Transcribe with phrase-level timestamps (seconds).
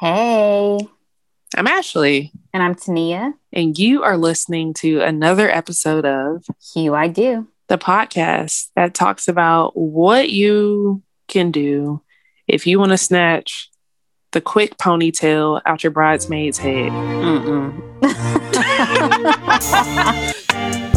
[0.00, 0.78] Hey.
[1.56, 2.30] I'm Ashley.
[2.54, 3.34] And I'm Tania.
[3.52, 9.26] And you are listening to another episode of Hue I Do, the podcast that talks
[9.26, 12.00] about what you can do
[12.46, 13.70] if you want to snatch
[14.30, 16.92] the quick ponytail out your bridesmaid's head.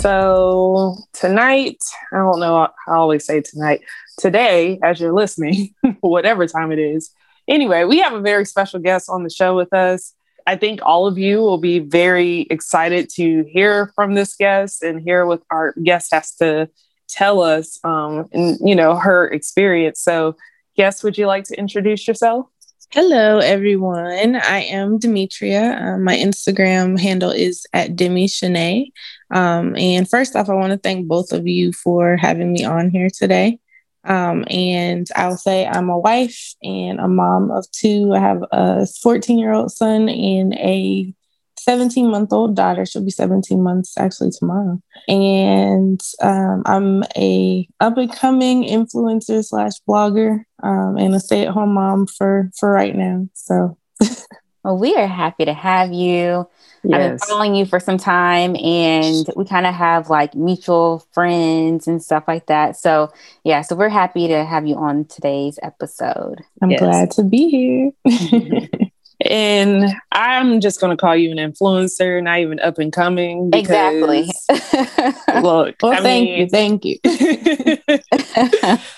[0.00, 3.82] So tonight, I don't know, I always say tonight,
[4.16, 7.10] today, as you're listening, whatever time it is.
[7.46, 10.14] Anyway, we have a very special guest on the show with us.
[10.46, 15.02] I think all of you will be very excited to hear from this guest and
[15.02, 16.70] hear what our guest has to
[17.06, 20.00] tell us um, and, you know, her experience.
[20.00, 20.34] So,
[20.78, 22.46] guest, would you like to introduce yourself?
[22.92, 24.34] Hello, everyone.
[24.34, 25.78] I am Demetria.
[25.80, 28.90] Um, my Instagram handle is at Demi Shanae.
[29.30, 32.90] Um, and first off, I want to thank both of you for having me on
[32.90, 33.60] here today.
[34.02, 38.12] Um, and I'll say I'm a wife and a mom of two.
[38.12, 41.14] I have a 14 year old son and a
[41.64, 42.86] 17 month old daughter.
[42.86, 44.80] She'll be 17 months actually tomorrow.
[45.08, 51.52] And um, I'm a up and coming influencer slash blogger um, and a stay at
[51.52, 53.28] home mom for for right now.
[53.34, 53.76] So.
[54.64, 56.48] well, we are happy to have you.
[56.82, 56.94] Yes.
[56.94, 61.86] I've been following you for some time and we kind of have like mutual friends
[61.86, 62.76] and stuff like that.
[62.76, 63.12] So,
[63.44, 66.40] yeah, so we're happy to have you on today's episode.
[66.62, 66.80] I'm yes.
[66.80, 68.70] glad to be here.
[69.30, 73.48] And I'm just going to call you an influencer, not even up and coming.
[73.48, 74.32] Because, exactly.
[75.40, 76.48] look, well, I thank mean, you.
[76.48, 76.98] Thank you.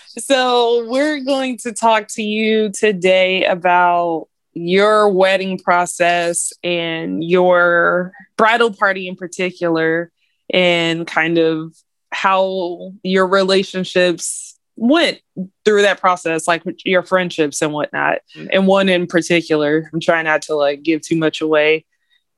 [0.18, 8.72] so, we're going to talk to you today about your wedding process and your bridal
[8.72, 10.10] party in particular,
[10.48, 11.76] and kind of
[12.10, 15.20] how your relationships went
[15.64, 18.18] through that process, like your friendships and whatnot.
[18.52, 21.84] And one in particular, I'm trying not to like give too much away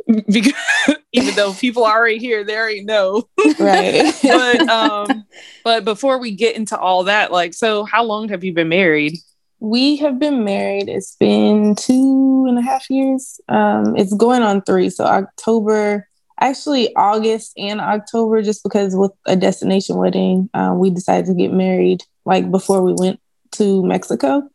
[0.06, 0.52] because
[1.12, 3.24] even though people are already here, they already know.
[3.58, 4.12] right.
[4.22, 5.24] but um,
[5.64, 9.18] but before we get into all that, like, so how long have you been married?
[9.60, 10.88] We have been married.
[10.88, 13.40] It's been two and a half years.
[13.48, 14.90] Um, it's going on three.
[14.90, 16.06] So October
[16.40, 21.52] actually August and October, just because with a destination wedding, uh, we decided to get
[21.52, 23.20] married like before we went
[23.52, 24.48] to Mexico.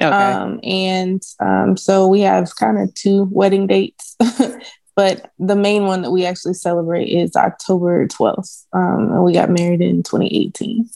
[0.00, 0.06] Okay.
[0.06, 4.16] Um, and um, so we have kind of two wedding dates,
[4.96, 8.66] but the main one that we actually celebrate is October 12th.
[8.72, 10.88] Um, and we got married in 2018.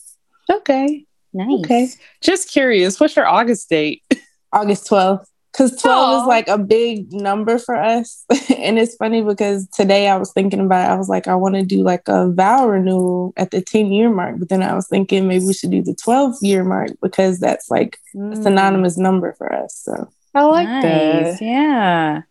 [0.50, 1.06] Okay.
[1.32, 1.60] Nice.
[1.60, 1.88] Okay.
[2.20, 4.02] Just curious, what's your August date?
[4.52, 6.22] August 12th because 12 Aww.
[6.22, 8.24] is like a big number for us.
[8.56, 10.92] and it's funny because today I was thinking about it.
[10.92, 14.10] I was like, I want to do like a vow renewal at the 10 year
[14.10, 14.38] mark.
[14.38, 17.70] But then I was thinking maybe we should do the 12 year mark because that's
[17.70, 18.32] like mm.
[18.32, 19.76] a synonymous number for us.
[19.76, 21.38] So I like nice.
[21.38, 21.44] that.
[21.44, 22.22] Yeah.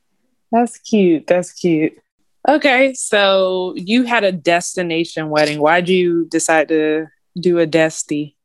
[0.51, 1.27] That's cute.
[1.27, 1.93] That's cute.
[2.47, 2.93] Okay.
[2.93, 5.59] So you had a destination wedding.
[5.59, 7.07] Why'd you decide to
[7.39, 8.35] do a desty?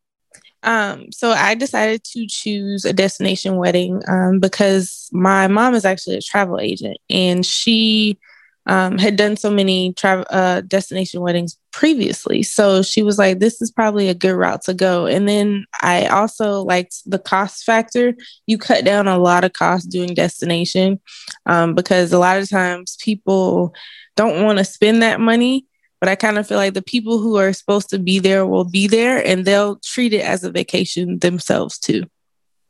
[0.64, 6.16] Um, so I decided to choose a destination wedding um, because my mom is actually
[6.16, 8.18] a travel agent and she
[8.66, 12.42] um, had done so many travel uh, destination weddings previously.
[12.42, 16.06] So she was like, "This is probably a good route to go." And then I
[16.06, 18.14] also liked the cost factor.
[18.46, 20.98] You cut down a lot of costs doing destination
[21.44, 23.74] um, because a lot of times people
[24.16, 25.66] don't want to spend that money
[26.00, 28.64] but I kind of feel like the people who are supposed to be there will
[28.64, 32.04] be there and they'll treat it as a vacation themselves too.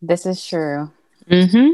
[0.01, 0.91] This is true.
[1.29, 1.71] Mm-hmm.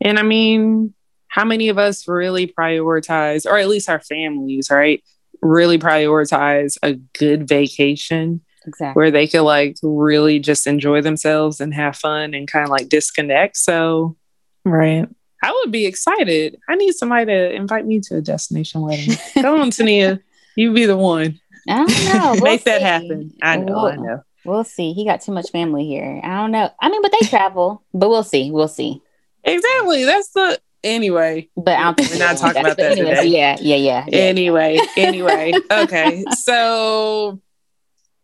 [0.00, 0.94] And I mean,
[1.28, 5.02] how many of us really prioritize, or at least our families, right?
[5.40, 8.98] Really prioritize a good vacation exactly.
[9.00, 12.88] where they could like really just enjoy themselves and have fun and kind of like
[12.88, 13.56] disconnect.
[13.56, 14.16] So,
[14.64, 15.08] right.
[15.42, 16.58] I would be excited.
[16.68, 19.16] I need somebody to invite me to a destination wedding.
[19.34, 20.20] Come on, Tania.
[20.56, 21.40] You be the one.
[21.68, 22.32] I don't know.
[22.32, 22.70] We'll Make see.
[22.70, 23.34] that happen.
[23.42, 23.72] I know.
[23.72, 24.22] We'll, I know.
[24.44, 24.92] We'll see.
[24.92, 26.20] He got too much family here.
[26.22, 26.70] I don't know.
[26.80, 27.82] I mean, but they travel.
[27.94, 28.50] but we'll see.
[28.50, 29.00] We'll see.
[29.44, 30.04] Exactly.
[30.04, 31.48] That's the anyway.
[31.56, 33.28] But I don't think we're not talking about that anyways, today.
[33.28, 34.18] Yeah, yeah, yeah, yeah.
[34.18, 35.52] Anyway, anyway.
[35.70, 36.24] okay.
[36.36, 37.40] So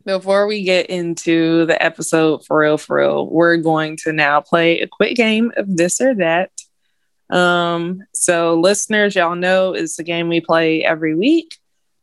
[0.04, 4.80] before we get into the episode for real, for real, we're going to now play
[4.80, 6.50] a quick game of this or that.
[7.30, 11.58] Um, so listeners, y'all know it's a game we play every week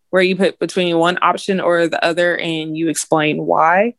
[0.09, 3.95] where you put between one option or the other and you explain why.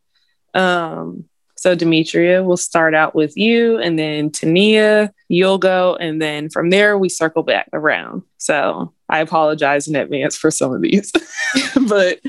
[0.53, 1.25] Um,
[1.59, 6.69] So, Demetria, we'll start out with you, and then Tania, you'll go, and then from
[6.69, 8.21] there we circle back around.
[8.37, 11.11] So, I apologize in advance for some of these.
[11.87, 12.19] but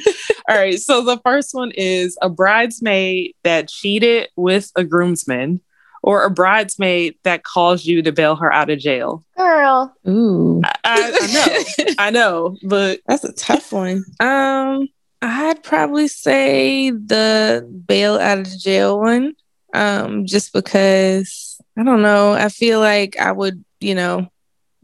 [0.48, 5.60] all right, so the first one is a bridesmaid that cheated with a groomsman
[6.08, 9.22] or a bridesmaid that calls you to bail her out of jail?
[9.36, 9.94] Girl.
[10.08, 10.62] Ooh.
[10.64, 11.94] I, I, I know.
[11.98, 14.06] I know, but that's a tough one.
[14.18, 14.88] Um,
[15.20, 19.34] I'd probably say the bail out of jail one.
[19.74, 22.32] Um, just because I don't know.
[22.32, 24.28] I feel like I would, you know,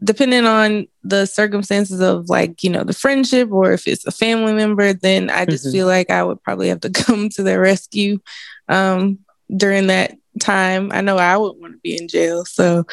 [0.03, 4.53] depending on the circumstances of like, you know, the friendship or if it's a family
[4.53, 5.73] member, then I just mm-hmm.
[5.73, 8.19] feel like I would probably have to come to their rescue
[8.67, 9.19] um
[9.55, 10.91] during that time.
[10.91, 12.45] I know I wouldn't want to be in jail.
[12.45, 12.85] So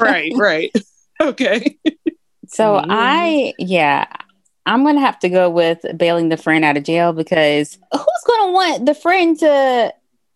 [0.00, 0.72] right, right.
[1.22, 1.78] Okay.
[2.46, 2.90] So mm-hmm.
[2.90, 4.06] I yeah,
[4.64, 8.52] I'm gonna have to go with bailing the friend out of jail because who's gonna
[8.52, 9.92] want the friend to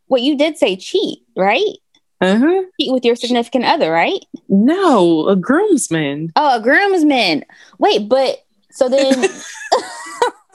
[0.08, 1.76] what you did say cheat, right?
[2.20, 2.64] Uh-huh.
[2.78, 4.24] Cheat with your significant other, right?
[4.48, 6.32] No, a groomsman.
[6.36, 7.44] Oh, a groomsman.
[7.78, 9.14] Wait, but so then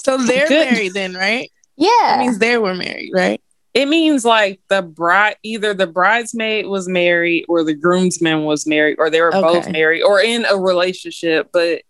[0.09, 0.71] So they're Good.
[0.71, 1.51] married then, right?
[1.77, 1.89] Yeah.
[2.01, 3.41] That means they were married, right?
[3.75, 8.97] It means like the bride, either the bridesmaid was married or the groomsman was married
[8.97, 9.41] or they were okay.
[9.41, 11.83] both married or in a relationship, but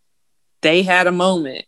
[0.61, 1.65] they had a moment.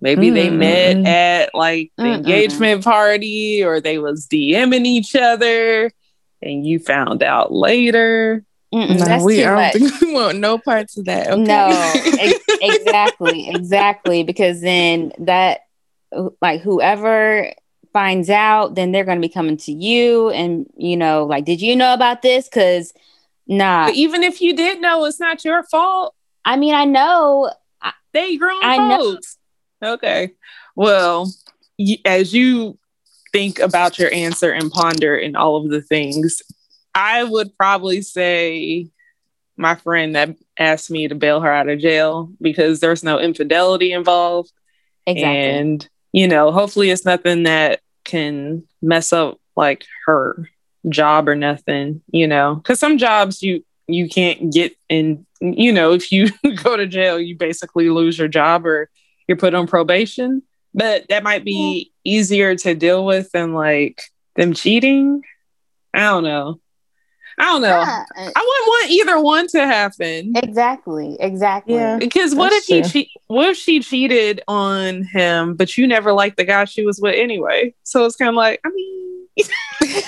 [0.00, 0.34] Maybe mm.
[0.34, 2.18] they met at like the Mm-mm.
[2.18, 5.90] engagement party or they was DMing each other
[6.40, 8.44] and you found out later.
[8.72, 11.32] no, we, I don't think we want no parts of that.
[11.32, 11.42] Okay?
[11.42, 14.22] No, ex- exactly, exactly.
[14.22, 15.62] Because then that
[16.40, 17.52] like whoever
[17.92, 21.60] finds out, then they're going to be coming to you and, you know, like, did
[21.60, 22.48] you know about this?
[22.48, 22.92] Because,
[23.46, 23.86] nah.
[23.86, 26.14] But even if you did know, it's not your fault.
[26.44, 27.50] I mean, I know.
[28.12, 29.36] They grown I folks.
[29.82, 29.94] Know.
[29.94, 30.32] Okay.
[30.74, 31.32] Well,
[32.04, 32.78] as you
[33.32, 36.42] think about your answer and ponder and all of the things,
[36.94, 38.88] I would probably say
[39.56, 43.92] my friend that asked me to bail her out of jail because there's no infidelity
[43.92, 44.52] involved.
[45.06, 45.36] Exactly.
[45.36, 50.50] And you know, hopefully it's nothing that can mess up like her
[50.88, 55.92] job or nothing, you know, because some jobs you you can't get in, you know,
[55.92, 56.28] if you
[56.64, 58.90] go to jail, you basically lose your job or
[59.28, 60.42] you're put on probation.
[60.74, 64.02] But that might be easier to deal with than like
[64.34, 65.22] them cheating.
[65.94, 66.58] I don't know.
[67.40, 67.68] I don't know.
[67.68, 68.04] Yeah.
[68.16, 70.32] I wouldn't want either one to happen.
[70.36, 71.16] Exactly.
[71.20, 71.74] Exactly.
[71.74, 71.96] Yeah.
[71.98, 76.12] Because what That's if he che- what if she cheated on him, but you never
[76.12, 77.74] liked the guy she was with anyway?
[77.84, 79.26] So it's kind of like, I mean,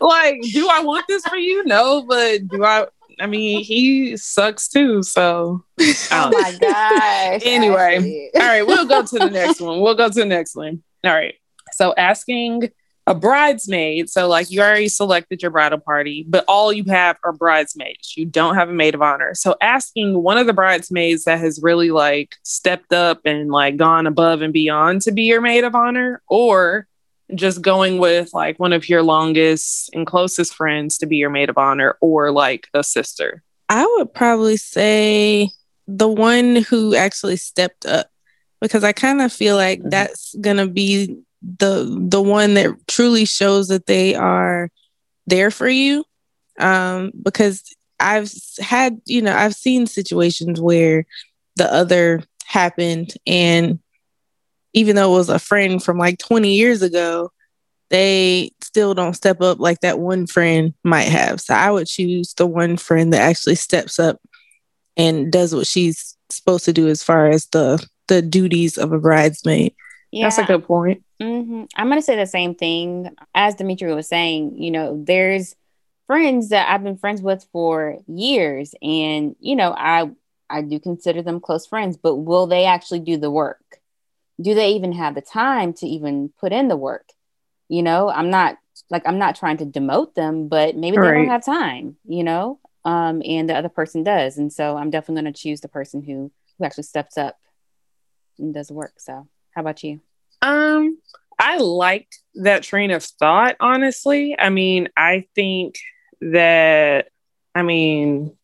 [0.00, 1.64] like, do I want this for you?
[1.64, 2.86] No, but do I?
[3.20, 5.02] I mean, he sucks too.
[5.02, 7.42] So, oh my gosh.
[7.44, 9.80] anyway, all right, we'll go to the next one.
[9.80, 10.82] We'll go to the next one.
[11.04, 11.34] All right.
[11.72, 12.70] So, asking
[13.06, 14.08] a bridesmaid.
[14.08, 18.16] So, like, you already selected your bridal party, but all you have are bridesmaids.
[18.16, 19.34] You don't have a maid of honor.
[19.34, 24.06] So, asking one of the bridesmaids that has really like stepped up and like gone
[24.06, 26.86] above and beyond to be your maid of honor, or
[27.34, 31.50] just going with like one of your longest and closest friends to be your maid
[31.50, 33.42] of honor, or like a sister.
[33.68, 35.50] I would probably say
[35.88, 38.08] the one who actually stepped up
[38.60, 39.88] because I kind of feel like mm-hmm.
[39.88, 41.18] that's going to be
[41.58, 44.70] the the one that truly shows that they are
[45.26, 46.04] there for you.
[46.58, 47.62] Um because
[48.00, 51.06] i've had you know i've seen situations where
[51.54, 53.78] the other happened and
[54.74, 57.30] even though it was a friend from like 20 years ago
[57.90, 61.40] they still don't step up like that one friend might have.
[61.40, 64.20] So i would choose the one friend that actually steps up
[64.96, 68.98] and does what she's supposed to do as far as the the duties of a
[68.98, 69.74] bridesmaid
[70.12, 70.26] yeah.
[70.26, 71.02] That's a good point.
[71.20, 71.64] Mm-hmm.
[71.74, 73.16] I'm going to say the same thing.
[73.34, 75.56] As Dimitri was saying, you know, there's
[76.06, 78.74] friends that I've been friends with for years.
[78.82, 80.10] And, you know, I,
[80.50, 83.80] I do consider them close friends, but will they actually do the work?
[84.38, 87.08] Do they even have the time to even put in the work?
[87.68, 88.58] You know, I'm not
[88.90, 92.60] like, I'm not trying to demote them, but maybe they don't have time, you know,
[92.84, 94.36] um, and the other person does.
[94.36, 97.38] And so I'm definitely going to choose the person who, who actually steps up
[98.38, 98.94] and does work.
[98.98, 100.00] So how about you?
[100.40, 100.98] Um,
[101.38, 104.36] I liked that train of thought, honestly.
[104.38, 105.76] I mean, I think
[106.20, 107.08] that,
[107.54, 108.36] I mean,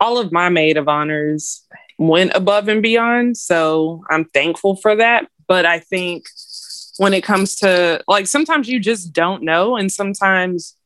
[0.00, 1.66] all of my maid of honors
[1.98, 3.36] went above and beyond.
[3.36, 5.28] So I'm thankful for that.
[5.46, 6.26] But I think
[6.96, 9.76] when it comes to like sometimes you just don't know.
[9.76, 10.76] And sometimes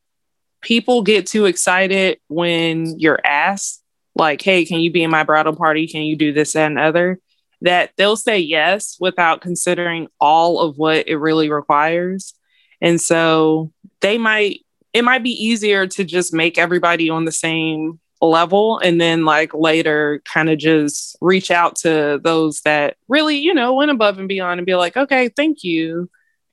[0.62, 3.82] people get too excited when you're asked,
[4.14, 5.86] like, hey, can you be in my bridal party?
[5.86, 7.20] Can you do this, that, and other?
[7.62, 12.34] That they'll say yes without considering all of what it really requires.
[12.80, 14.60] And so they might,
[14.92, 19.54] it might be easier to just make everybody on the same level and then like
[19.54, 24.28] later kind of just reach out to those that really, you know, went above and
[24.28, 26.10] beyond and be like, okay, thank you.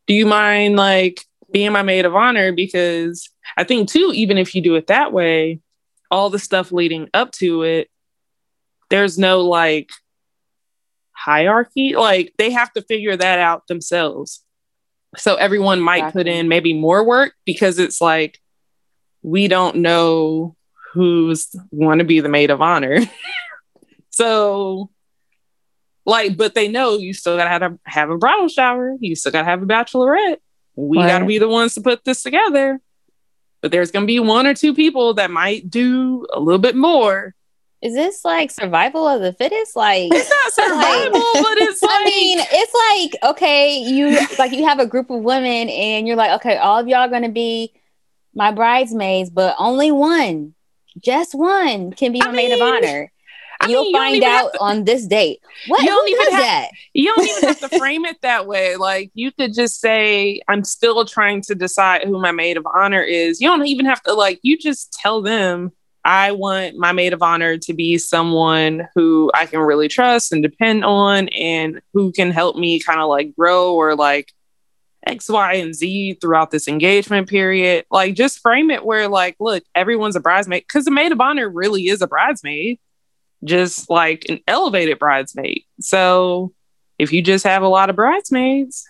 [0.07, 2.51] Do you mind like being my maid of honor?
[2.51, 5.59] Because I think too, even if you do it that way,
[6.11, 7.89] all the stuff leading up to it,
[8.89, 9.89] there's no like
[11.25, 11.95] hierarchy.
[11.95, 14.43] Like they have to figure that out themselves.
[15.17, 16.23] So everyone might exactly.
[16.23, 18.39] put in maybe more work because it's like
[19.23, 20.55] we don't know
[20.93, 22.99] who's want to be the maid of honor.
[24.11, 24.91] so
[26.05, 28.95] like, but they know you still gotta have a, have a bridal shower.
[28.99, 30.37] You still gotta have a bachelorette.
[30.75, 31.07] We right.
[31.07, 32.79] gotta be the ones to put this together.
[33.61, 37.33] But there's gonna be one or two people that might do a little bit more
[37.85, 39.75] is this like survival of the fittest?
[39.75, 44.51] Like it's not survival, like, but it's like I mean, it's like okay, you like
[44.51, 47.29] you have a group of women and you're like, okay, all of y'all are gonna
[47.29, 47.73] be
[48.33, 50.55] my bridesmaids, but only one,
[50.97, 53.11] just one can be my I maid of honor.
[53.61, 55.39] I You'll mean, find out to, on this date.
[55.67, 56.69] What you don't even have, that?
[56.93, 58.75] You don't even have to frame it that way.
[58.77, 63.01] Like you could just say, "I'm still trying to decide who my maid of honor
[63.01, 64.39] is." You don't even have to like.
[64.41, 65.71] You just tell them
[66.05, 70.43] I want my maid of honor to be someone who I can really trust and
[70.43, 74.31] depend on and who can help me kind of like grow or like
[75.07, 77.85] X, Y, and Z throughout this engagement period.
[77.91, 81.49] Like, just frame it where, like, look, everyone's a bridesmaid because the maid of honor
[81.49, 82.79] really is a bridesmaid,
[83.43, 85.63] just like an elevated bridesmaid.
[85.79, 86.53] So,
[86.97, 88.85] if you just have a lot of bridesmaids,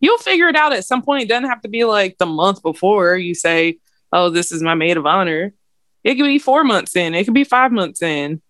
[0.00, 1.24] you'll figure it out at some point.
[1.24, 3.78] It doesn't have to be like the month before you say,
[4.12, 5.52] Oh, this is my maid of honor.
[6.04, 8.40] It could be four months in, it could be five months in.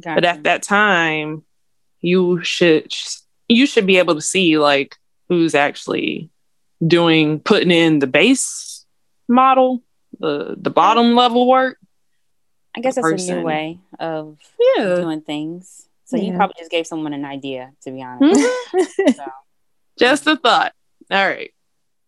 [0.00, 0.14] Gotcha.
[0.14, 1.44] But at that time,
[2.00, 2.92] you should
[3.48, 4.96] you should be able to see like
[5.28, 6.30] who's actually
[6.84, 8.84] doing putting in the base
[9.28, 9.82] model,
[10.18, 11.78] the the bottom level work.
[12.74, 13.34] I guess that's person.
[13.34, 14.38] a new way of
[14.76, 14.96] yeah.
[14.96, 15.86] doing things.
[16.04, 16.24] So yeah.
[16.24, 18.40] you probably just gave someone an idea, to be honest.
[18.40, 19.08] Mm-hmm.
[19.16, 19.24] so.
[19.98, 20.72] Just a thought.
[21.10, 21.52] All right.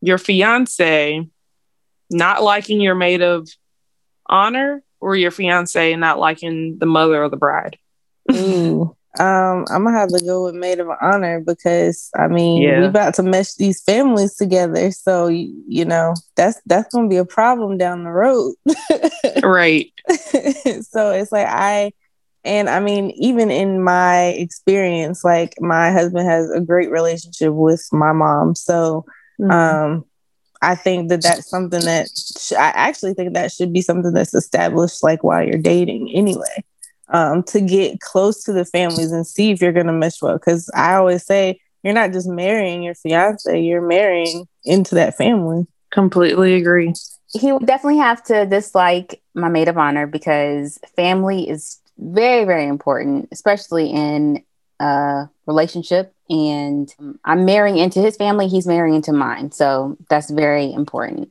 [0.00, 1.26] Your fiance
[2.10, 3.48] not liking your maid of
[4.26, 7.78] honor or your fiance not liking the mother of the bride?
[8.32, 8.96] Ooh.
[9.16, 12.80] Um, I'm gonna have to go with maid of honor because I mean yeah.
[12.80, 17.18] we about to mesh these families together, so you, you know that's that's gonna be
[17.18, 18.54] a problem down the road,
[19.44, 19.92] right?
[20.80, 21.92] so it's like I,
[22.42, 27.86] and I mean even in my experience, like my husband has a great relationship with
[27.92, 29.04] my mom, so
[29.40, 29.50] mm-hmm.
[29.52, 30.04] um,
[30.64, 34.34] I think that that's something that sh- I actually think that should be something that's
[34.34, 36.64] established like while you're dating anyway,
[37.08, 40.34] um, to get close to the families and see if you're going to mesh well.
[40.34, 45.66] Because I always say you're not just marrying your fiance, you're marrying into that family.
[45.90, 46.94] Completely agree.
[47.32, 52.66] He would definitely have to dislike my maid of honor because family is very, very
[52.66, 54.42] important, especially in
[54.80, 59.52] a relationship and I'm marrying into his family, he's marrying into mine.
[59.52, 61.30] So that's very important.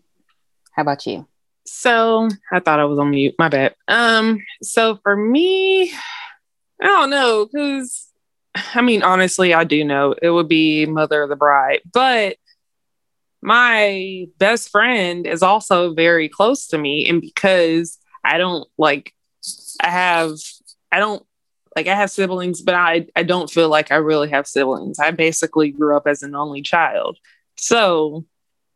[0.72, 1.28] How about you?
[1.66, 3.36] So I thought I was on mute.
[3.40, 3.76] My bad.
[3.88, 5.92] Um, so for me,
[6.82, 8.08] I don't know, because
[8.56, 12.38] I mean, honestly, I do know it would be Mother of the Bride, but
[13.42, 17.08] my best friend is also very close to me.
[17.10, 19.14] And because I don't like,
[19.82, 20.32] I have,
[20.92, 21.26] I don't
[21.76, 25.00] like I have siblings, but I, I don't feel like I really have siblings.
[25.00, 27.18] I basically grew up as an only child.
[27.58, 28.26] So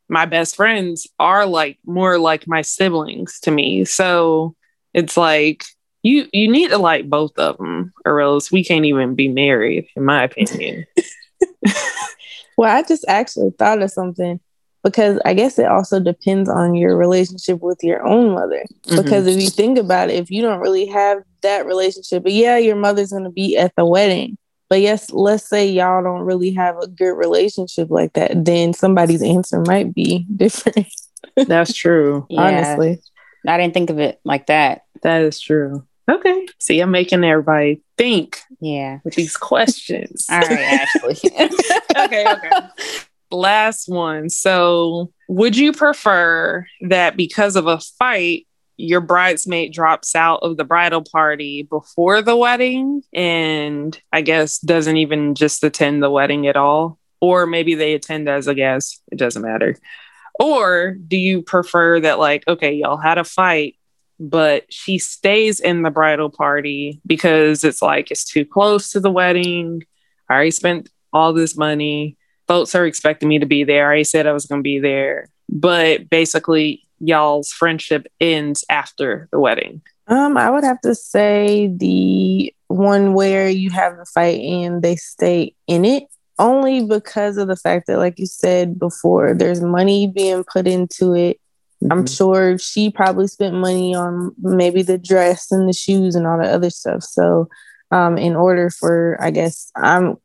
[0.10, 3.86] my best friends are like more like my siblings to me.
[3.86, 4.56] So
[4.94, 5.64] it's like
[6.04, 9.88] you you need to like both of them or else we can't even be married
[9.96, 10.86] in my opinion.
[12.58, 14.40] well, I just actually thought of something
[14.90, 18.64] because I guess it also depends on your relationship with your own mother.
[18.84, 19.04] Mm-hmm.
[19.04, 22.58] Because if you think about it, if you don't really have that relationship, but yeah,
[22.58, 24.38] your mother's going to be at the wedding.
[24.70, 29.24] But yes, let's say y'all don't really have a good relationship like that, then somebody's
[29.24, 30.88] answer might be different.
[31.36, 32.26] That's true.
[32.30, 32.42] yeah.
[32.42, 33.02] Honestly,
[33.46, 34.84] I didn't think of it like that.
[35.04, 35.86] That is true.
[36.10, 36.48] Okay.
[36.60, 38.40] See, I'm making everybody think.
[38.62, 39.00] Yeah.
[39.04, 40.26] With these questions.
[40.32, 41.18] All right, Ashley.
[41.98, 42.50] okay, okay
[43.32, 44.30] last one.
[44.30, 50.64] So, would you prefer that because of a fight, your bridesmaid drops out of the
[50.64, 56.56] bridal party before the wedding and I guess doesn't even just attend the wedding at
[56.56, 57.00] all?
[57.20, 59.76] Or maybe they attend as a guest, it doesn't matter.
[60.40, 63.76] Or do you prefer that, like, okay, y'all had a fight,
[64.20, 69.12] but she stays in the bridal party because it's like it's too close to the
[69.12, 69.84] wedding.
[70.30, 72.18] I already spent all this money.
[72.48, 73.84] Folks are expecting me to be there.
[73.84, 75.30] I already said I was going to be there.
[75.50, 79.82] But basically, y'all's friendship ends after the wedding.
[80.08, 84.96] Um, I would have to say the one where you have the fight and they
[84.96, 86.04] stay in it
[86.40, 91.14] only because of the fact that, like you said before, there's money being put into
[91.14, 91.40] it.
[91.84, 91.92] Mm-hmm.
[91.92, 96.38] I'm sure she probably spent money on maybe the dress and the shoes and all
[96.38, 97.04] the other stuff.
[97.04, 97.50] So,
[97.92, 100.18] um, in order for, I guess, I'm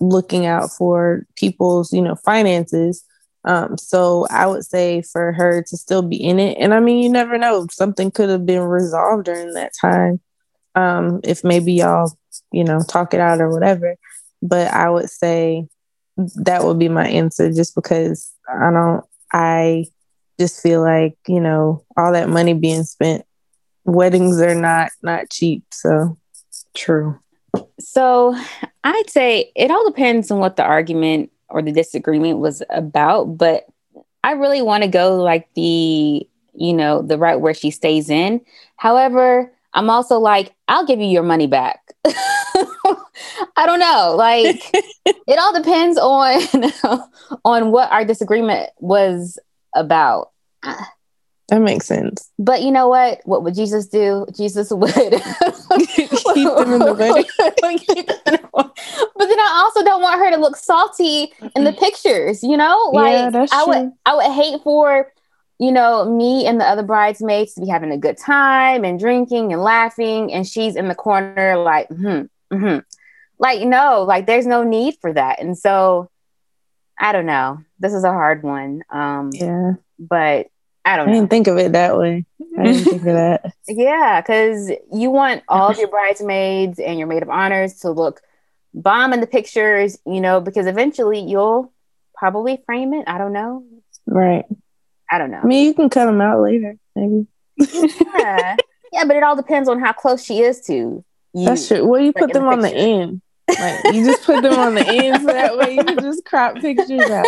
[0.00, 3.04] looking out for people's, you know, finances.
[3.44, 7.02] Um, so I would say for her to still be in it, and I mean,
[7.02, 10.20] you never know, something could have been resolved during that time.
[10.74, 12.12] Um, if maybe y'all,
[12.52, 13.96] you know, talk it out or whatever.
[14.42, 15.68] But I would say
[16.16, 19.86] that would be my answer, just because I don't, I
[20.38, 23.24] just feel like you know all that money being spent,
[23.84, 25.64] weddings are not not cheap.
[25.72, 26.18] So
[26.74, 27.18] true.
[27.78, 28.36] So
[28.84, 33.66] I'd say it all depends on what the argument or the disagreement was about, but
[34.24, 38.40] I really want to go like the, you know, the right where she stays in.
[38.76, 41.80] However, I'm also like, I'll give you your money back.
[42.04, 44.14] I don't know.
[44.16, 44.62] Like
[45.04, 46.42] it all depends on
[47.44, 49.38] on what our disagreement was
[49.74, 50.30] about.
[51.48, 52.28] That makes sense.
[52.40, 53.20] But you know what?
[53.24, 54.26] What would Jesus do?
[54.36, 57.24] Jesus would keep them in the wedding.
[58.56, 62.90] but then I also don't want her to look salty in the pictures, you know?
[62.92, 65.12] Like yeah, I would I would hate for,
[65.60, 69.52] you know, me and the other bridesmaids to be having a good time and drinking
[69.52, 72.22] and laughing and she's in the corner like, hmm,
[72.52, 72.78] hmm.
[73.38, 75.40] Like, no, like there's no need for that.
[75.40, 76.10] And so
[76.98, 77.60] I don't know.
[77.78, 78.82] This is a hard one.
[78.90, 79.74] Um yeah.
[80.00, 80.48] But
[80.86, 82.24] I don't I didn't think of it that way.
[82.56, 83.52] I didn't think of that.
[83.68, 88.22] Yeah, because you want all of your bridesmaids and your maid of honors to look
[88.72, 91.72] bomb in the pictures, you know, because eventually you'll
[92.14, 93.04] probably frame it.
[93.08, 93.64] I don't know.
[94.06, 94.44] Right.
[95.10, 95.40] I don't know.
[95.42, 97.26] I mean, you can cut them out later, maybe.
[97.56, 98.56] yeah.
[98.92, 101.04] yeah, but it all depends on how close she is to you.
[101.34, 101.84] That's true.
[101.84, 103.22] Well, you put them the on the end.
[103.48, 106.56] Like you just put them on the end so that way you can just crop
[106.56, 107.26] pictures out.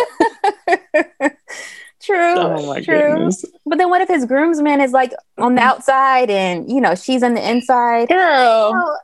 [2.09, 2.35] True.
[2.37, 2.83] Oh true.
[2.83, 3.45] Goodness.
[3.65, 7.21] But then what if his groomsman is like on the outside and you know she's
[7.21, 8.09] on the inside?
[8.09, 8.99] Girl.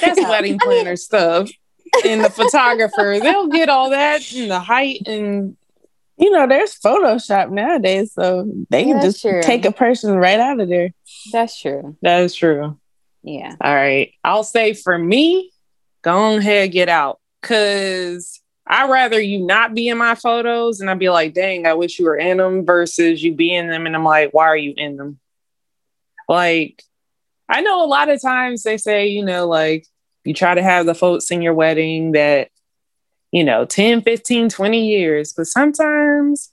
[0.00, 1.50] That's wedding planner I mean, stuff.
[2.04, 5.56] And the photographer, they'll get all that and the height and
[6.18, 9.42] you know, there's Photoshop nowadays, so they can just true.
[9.42, 10.90] take a person right out of there.
[11.30, 11.96] That's true.
[12.02, 12.78] That is true.
[13.22, 13.54] Yeah.
[13.60, 14.12] All right.
[14.24, 15.52] I'll say for me,
[16.02, 17.20] go ahead, get out.
[17.42, 21.74] Cause I'd rather you not be in my photos and I'd be like, dang, I
[21.74, 23.86] wish you were in them versus you be in them.
[23.86, 25.20] And I'm like, why are you in them?
[26.28, 26.82] Like,
[27.48, 29.86] I know a lot of times they say, you know, like
[30.24, 32.50] you try to have the folks in your wedding that,
[33.30, 36.50] you know, 10, 15, 20 years, but sometimes,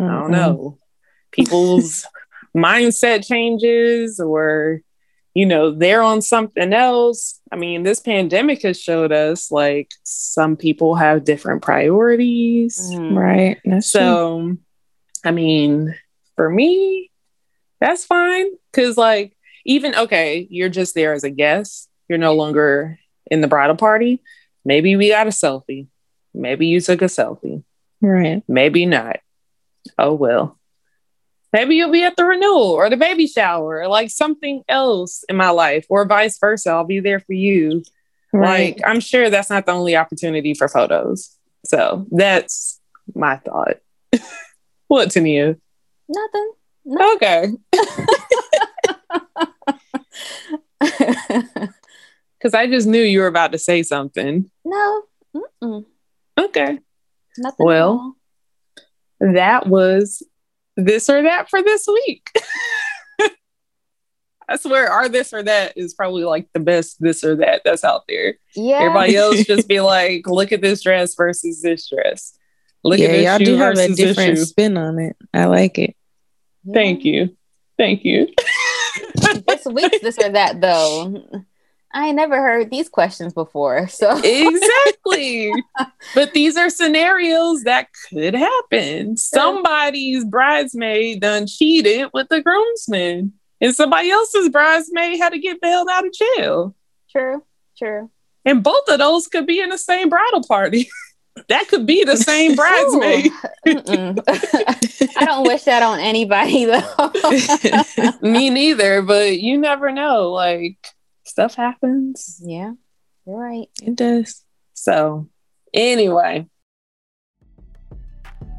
[0.00, 0.10] mm-hmm.
[0.10, 0.78] I don't know,
[1.30, 2.04] people's
[2.56, 4.82] mindset changes or
[5.34, 7.40] you know, they're on something else.
[7.52, 12.80] I mean, this pandemic has showed us like some people have different priorities.
[12.92, 13.16] Mm.
[13.16, 13.58] Right.
[13.64, 14.58] That's so, true.
[15.24, 15.94] I mean,
[16.36, 17.10] for me,
[17.80, 18.46] that's fine.
[18.72, 22.98] Cause, like, even okay, you're just there as a guest, you're no longer
[23.30, 24.22] in the bridal party.
[24.64, 25.86] Maybe we got a selfie.
[26.34, 27.62] Maybe you took a selfie.
[28.00, 28.42] Right.
[28.48, 29.18] Maybe not.
[29.98, 30.58] Oh, well.
[31.52, 35.36] Maybe you'll be at the renewal or the baby shower, or like something else in
[35.36, 36.70] my life, or vice versa.
[36.70, 37.82] I'll be there for you.
[38.32, 38.76] Right.
[38.76, 41.36] Like, I'm sure that's not the only opportunity for photos.
[41.64, 42.80] So that's
[43.14, 43.78] my thought.
[44.88, 45.56] what, Tania?
[46.08, 46.52] Nothing.
[46.84, 47.16] Nothing.
[47.16, 47.48] Okay.
[52.40, 54.50] Because I just knew you were about to say something.
[54.64, 55.02] No.
[55.36, 55.84] Mm-mm.
[56.38, 56.78] Okay.
[57.36, 57.66] Nothing.
[57.66, 58.16] Well,
[59.20, 60.22] that was
[60.84, 62.30] this or that for this week.
[64.48, 67.84] I swear our this or that is probably like the best this or that that's
[67.84, 68.34] out there.
[68.56, 68.80] Yeah.
[68.80, 72.36] Everybody else just be like, look at this dress versus this dress.
[72.82, 75.16] Look yeah, at this y'all do have a different spin on it.
[75.32, 75.94] I like it.
[76.64, 76.74] Yeah.
[76.74, 77.36] Thank you.
[77.78, 78.26] Thank you.
[79.46, 81.44] this week's this or that though.
[81.92, 83.88] I never heard these questions before.
[83.88, 85.52] So exactly.
[86.14, 89.16] but these are scenarios that could happen.
[89.16, 95.88] Somebody's bridesmaid done cheated with the groomsman, and somebody else's bridesmaid had to get bailed
[95.90, 96.76] out of jail.
[97.10, 97.42] True.
[97.76, 98.10] True.
[98.44, 100.88] And both of those could be in the same bridal party.
[101.48, 103.32] that could be the same bridesmaid.
[105.16, 108.18] I don't wish that on anybody though.
[108.20, 110.30] Me neither, but you never know.
[110.30, 110.78] Like
[111.30, 112.42] stuff happens.
[112.44, 112.72] Yeah,
[113.26, 113.68] you're right.
[113.82, 114.44] It does.
[114.74, 115.28] So,
[115.72, 116.46] anyway,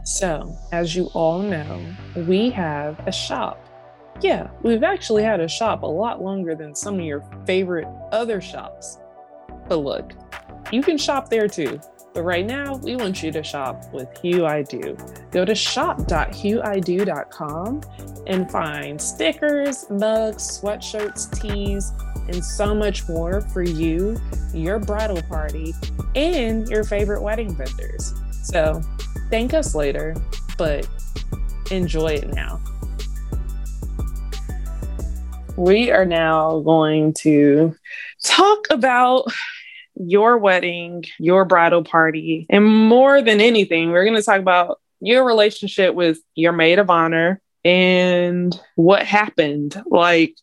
[0.03, 3.67] so as you all know, we have a shop.
[4.21, 8.41] Yeah, we've actually had a shop a lot longer than some of your favorite other
[8.41, 8.97] shops.
[9.67, 10.11] But look,
[10.71, 11.79] you can shop there too.
[12.13, 14.97] But right now, we want you to shop with Hue I Do.
[15.31, 17.81] Go to shop.hueido.com
[18.27, 21.93] and find stickers, mugs, sweatshirts, tees,
[22.31, 24.19] and so much more for you,
[24.53, 25.73] your bridal party,
[26.15, 28.13] and your favorite wedding vendors.
[28.43, 28.81] So
[29.29, 30.15] thank us later,
[30.57, 30.87] but
[31.69, 32.61] enjoy it now.
[35.57, 37.75] We are now going to
[38.23, 39.25] talk about
[39.95, 45.25] your wedding, your bridal party, and more than anything, we're going to talk about your
[45.25, 49.81] relationship with your maid of honor and what happened.
[49.85, 50.35] Like,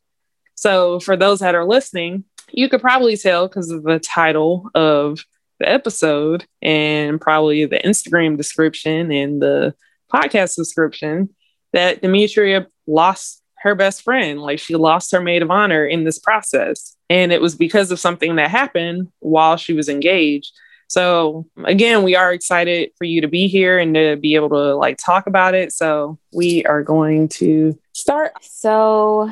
[0.59, 5.25] so for those that are listening, you could probably tell because of the title of
[5.61, 9.73] the episode and probably the Instagram description and the
[10.13, 11.29] podcast description
[11.73, 14.41] that Demetria lost her best friend.
[14.41, 16.97] Like she lost her maid of honor in this process.
[17.09, 20.53] And it was because of something that happened while she was engaged.
[20.89, 24.75] So again, we are excited for you to be here and to be able to
[24.75, 25.73] like talk about it.
[25.73, 28.33] So we are going to start.
[28.43, 29.31] So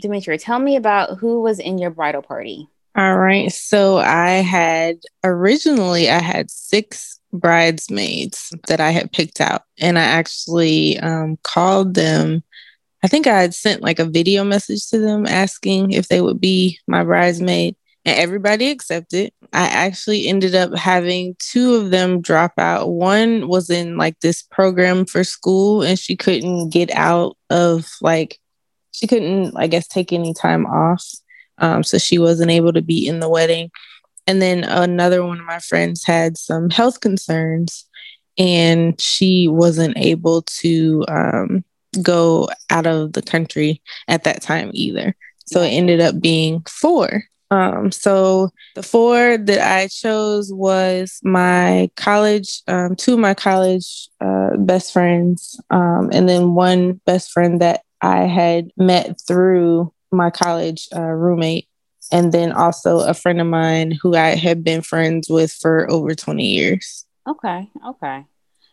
[0.00, 2.68] Demetria, tell me about who was in your bridal party.
[2.96, 3.52] All right.
[3.52, 10.02] So I had originally I had six bridesmaids that I had picked out, and I
[10.02, 12.42] actually um, called them
[13.02, 16.40] I think I had sent like a video message to them asking if they would
[16.40, 19.32] be my bridesmaid, and everybody accepted.
[19.52, 22.90] I actually ended up having two of them drop out.
[22.90, 28.38] One was in like this program for school, and she couldn't get out of like,
[29.00, 31.04] she couldn't, I guess, take any time off.
[31.58, 33.70] Um, so she wasn't able to be in the wedding.
[34.26, 37.86] And then another one of my friends had some health concerns
[38.38, 41.64] and she wasn't able to um,
[42.02, 45.16] go out of the country at that time either.
[45.46, 47.24] So it ended up being four.
[47.50, 54.08] Um, so the four that I chose was my college, um, two of my college
[54.20, 60.30] uh, best friends, um, and then one best friend that I had met through my
[60.30, 61.68] college uh, roommate,
[62.10, 66.14] and then also a friend of mine who I had been friends with for over
[66.14, 67.06] 20 years.
[67.28, 68.24] Okay, okay.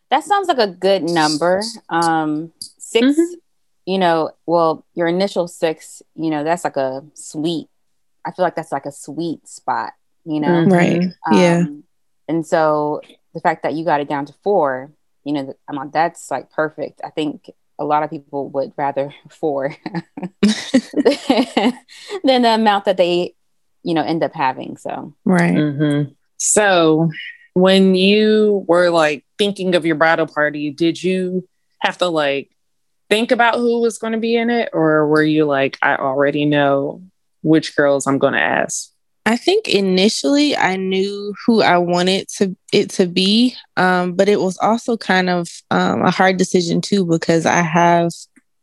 [0.09, 1.61] That sounds like a good number.
[1.89, 3.33] Um, 6 mm-hmm
[3.87, 7.69] you know, well, your initial six, you know, that's like a sweet,
[8.25, 9.93] I feel like that's like a sweet spot,
[10.25, 10.49] you know?
[10.49, 10.73] Mm-hmm.
[10.73, 11.03] Right.
[11.25, 11.65] Um, yeah.
[12.27, 13.01] And so
[13.33, 14.91] the fact that you got it down to four,
[15.23, 16.99] you know, I'm like, that's like perfect.
[17.01, 19.75] I think a lot of people would rather four
[22.23, 23.35] than the amount that they,
[23.83, 24.77] you know, end up having.
[24.77, 25.55] So, right.
[25.55, 26.11] Mm-hmm.
[26.37, 27.09] So,
[27.53, 31.47] when you were like thinking of your bridal party, did you
[31.79, 32.51] have to like
[33.09, 36.45] think about who was going to be in it, or were you like, I already
[36.45, 37.01] know
[37.41, 38.91] which girls I'm going to ask?
[39.27, 44.39] I think initially I knew who I wanted to it to be, um, but it
[44.39, 48.09] was also kind of um, a hard decision too because I have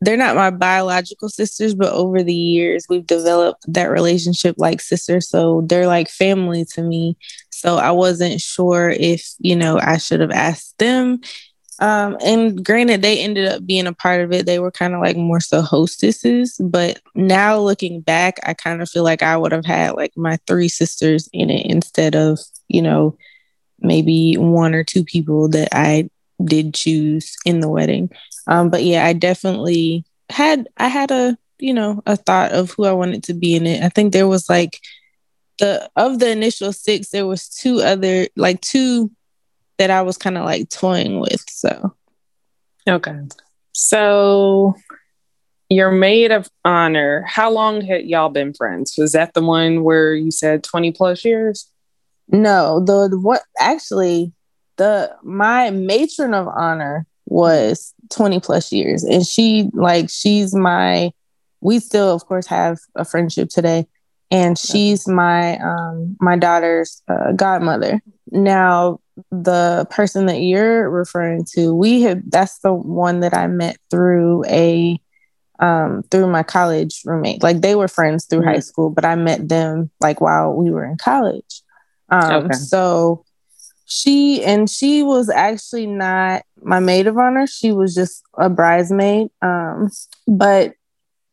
[0.00, 5.28] they're not my biological sisters, but over the years we've developed that relationship like sisters,
[5.28, 7.18] so they're like family to me.
[7.50, 11.20] So I wasn't sure if you know I should have asked them
[11.80, 14.46] um, and granted, they ended up being a part of it.
[14.46, 16.56] They were kind of like more so hostesses.
[16.62, 20.38] But now looking back, I kind of feel like I would have had like my
[20.46, 23.16] three sisters in it instead of, you know,
[23.80, 26.08] maybe one or two people that I
[26.44, 28.10] did choose in the wedding.
[28.46, 32.84] Um, but yeah, I definitely had I had a you know a thought of who
[32.84, 33.82] I wanted to be in it.
[33.82, 34.80] I think there was like
[35.58, 39.10] the of the initial six, there was two other like two
[39.78, 41.44] that I was kind of like toying with.
[41.48, 41.94] So,
[42.88, 43.18] okay.
[43.72, 44.74] So,
[45.68, 48.94] your maid of honor, how long had y'all been friends?
[48.96, 51.70] Was that the one where you said 20 plus years?
[52.28, 54.32] No, the, the what actually
[54.76, 61.10] the my matron of honor was 20 plus years and she like she's my
[61.60, 63.86] we still of course have a friendship today
[64.30, 71.74] and she's my um my daughter's uh, godmother now the person that you're referring to,
[71.74, 74.98] we have that's the one that I met through a
[75.60, 77.42] um through my college roommate.
[77.42, 78.48] Like they were friends through mm-hmm.
[78.48, 81.62] high school, but I met them like while we were in college.
[82.08, 82.54] Um okay.
[82.54, 83.24] so
[83.86, 87.46] She and she was actually not my maid of honor.
[87.46, 89.28] She was just a bridesmaid.
[89.42, 89.90] Um,
[90.26, 90.74] but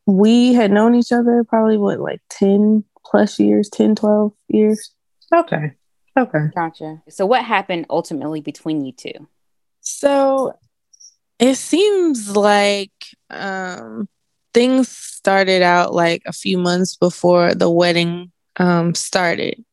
[0.05, 4.91] we had known each other probably what like 10 plus years, 10, 12 years.
[5.33, 5.73] Okay.
[6.17, 6.47] Okay.
[6.53, 7.01] Gotcha.
[7.09, 9.27] So what happened ultimately between you two?
[9.81, 10.53] So
[11.39, 12.91] it seems like
[13.29, 14.07] um
[14.53, 19.63] things started out like a few months before the wedding um started.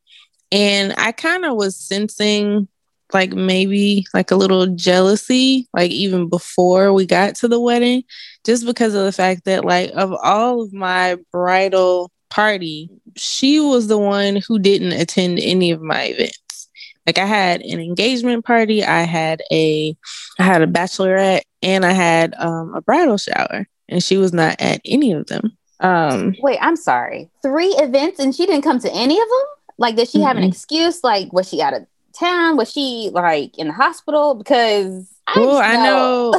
[0.51, 2.67] And I kind of was sensing
[3.13, 8.03] like maybe like a little jealousy, like even before we got to the wedding,
[8.45, 13.87] just because of the fact that like of all of my bridal party, she was
[13.87, 16.69] the one who didn't attend any of my events.
[17.05, 19.95] Like I had an engagement party, I had a
[20.37, 24.55] I had a bachelorette, and I had um, a bridal shower, and she was not
[24.59, 25.57] at any of them.
[25.79, 27.29] Um, Wait, I'm sorry.
[27.41, 29.47] Three events, and she didn't come to any of them.
[29.77, 30.27] Like, did she mm-hmm.
[30.27, 31.03] have an excuse?
[31.03, 32.57] Like, was she out of town?
[32.57, 34.35] Was she like in the hospital?
[34.35, 36.33] Because Well, I know.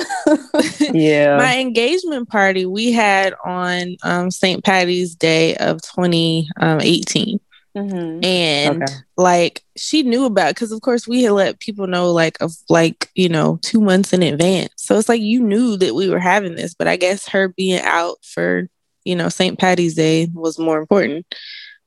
[0.93, 1.37] yeah.
[1.37, 4.65] My engagement party we had on um, St.
[4.65, 7.41] Patty's Day of 2018.
[7.77, 8.25] Um, mm-hmm.
[8.25, 8.93] And okay.
[9.17, 13.11] like she knew about because of course we had let people know like of like
[13.15, 14.73] you know two months in advance.
[14.77, 17.81] So it's like you knew that we were having this, but I guess her being
[17.81, 18.69] out for
[19.05, 19.59] you know St.
[19.59, 21.27] Patty's Day was more important.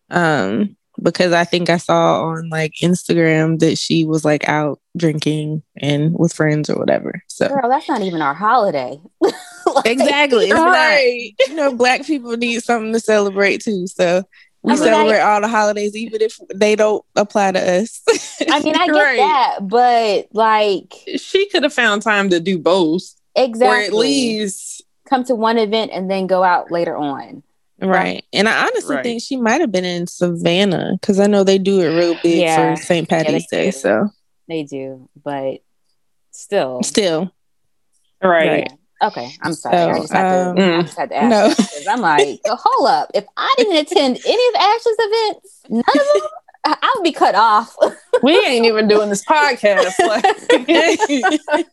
[0.10, 5.64] Um, because I think I saw on like Instagram that she was like out drinking
[5.78, 7.24] and with friends or whatever.
[7.28, 9.00] So girl, that's not even our holiday.
[9.22, 10.52] like, exactly.
[10.52, 11.34] Right.
[11.48, 13.88] You know, black people need something to celebrate too.
[13.88, 14.24] So
[14.62, 18.02] we I mean, celebrate I, all the holidays, even if they don't apply to us.
[18.50, 19.18] I mean, I get right.
[19.18, 23.04] that, but like she could have found time to do both.
[23.36, 23.68] Exactly.
[23.68, 27.44] Or at least come to one event and then go out later on.
[27.88, 28.26] Right.
[28.34, 29.04] And I honestly right.
[29.04, 32.40] think she might have been in Savannah because I know they do it real big
[32.40, 32.76] yeah.
[32.76, 33.08] for St.
[33.10, 33.66] Patty's yeah, Day.
[33.66, 33.72] Do.
[33.72, 34.10] So
[34.48, 35.60] they do, but
[36.32, 36.84] still.
[36.84, 37.34] Still.
[38.22, 38.50] Right.
[38.50, 38.72] right.
[39.04, 39.30] Okay.
[39.42, 39.76] I'm sorry.
[39.76, 41.60] So, I, just had um, to, I just had to ask.
[41.86, 41.92] No.
[41.92, 43.12] I'm like, so hold up.
[43.14, 46.30] If I didn't attend any of Ashley's events, none of them,
[46.66, 47.76] I would be cut off.
[48.22, 49.94] we ain't even doing this podcast.
[50.04, 51.68] Like,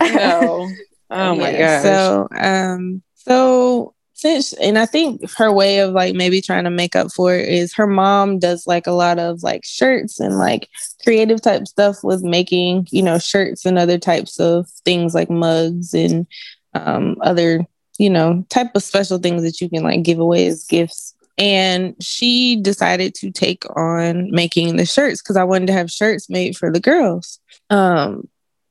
[0.14, 0.68] no.
[1.10, 1.82] Oh my yeah, gosh.
[1.82, 6.96] So um so since and I think her way of like maybe trying to make
[6.96, 10.70] up for it is her mom does like a lot of like shirts and like
[11.04, 15.92] creative type stuff with making, you know, shirts and other types of things like mugs
[15.92, 16.26] and
[16.72, 17.66] um, other,
[17.98, 21.14] you know, type of special things that you can like give away as gifts.
[21.36, 26.30] And she decided to take on making the shirts because I wanted to have shirts
[26.30, 27.38] made for the girls.
[27.68, 28.26] Um,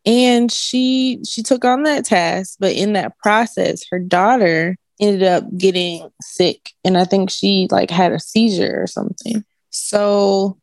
[0.08, 5.44] and she she took on that task, but in that process, her daughter ended up
[5.58, 9.44] getting sick and I think she like had a seizure or something.
[9.70, 10.58] So,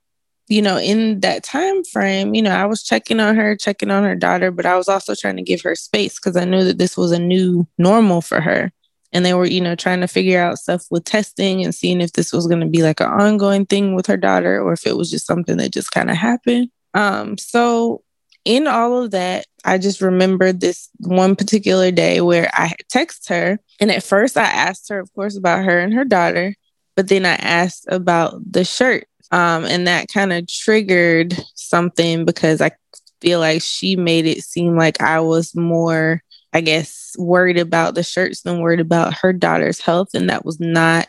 [0.48, 4.04] you know, in that time frame, you know, I was checking on her, checking on
[4.04, 6.78] her daughter, but I was also trying to give her space because I knew that
[6.78, 8.72] this was a new normal for her.
[9.14, 12.12] And they were, you know, trying to figure out stuff with testing and seeing if
[12.12, 14.96] this was going to be like an ongoing thing with her daughter or if it
[14.96, 16.70] was just something that just kind of happened.
[16.94, 18.02] Um, so
[18.46, 23.58] in all of that, I just remembered this one particular day where I texted her.
[23.80, 26.54] And at first, I asked her, of course, about her and her daughter.
[26.96, 29.06] But then I asked about the shirt.
[29.30, 32.72] Um, and that kind of triggered something because I
[33.20, 36.22] feel like she made it seem like I was more,
[36.52, 40.08] I guess, worried about the shirts than worried about her daughter's health.
[40.12, 41.08] And that was not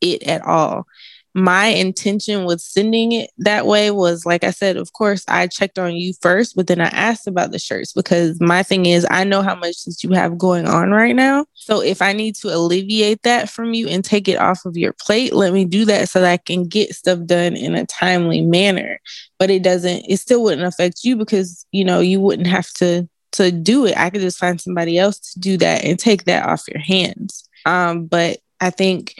[0.00, 0.86] it at all
[1.34, 5.78] my intention with sending it that way was like I said, of course, I checked
[5.78, 9.24] on you first, but then I asked about the shirts because my thing is I
[9.24, 11.46] know how much that you have going on right now.
[11.54, 14.92] So if I need to alleviate that from you and take it off of your
[14.92, 18.40] plate, let me do that so that I can get stuff done in a timely
[18.40, 19.00] manner.
[19.38, 23.08] But it doesn't, it still wouldn't affect you because, you know, you wouldn't have to
[23.32, 23.96] to do it.
[23.96, 27.48] I could just find somebody else to do that and take that off your hands.
[27.66, 29.14] Um, but I think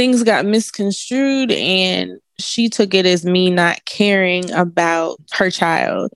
[0.00, 6.10] things got misconstrued and she took it as me not caring about her child.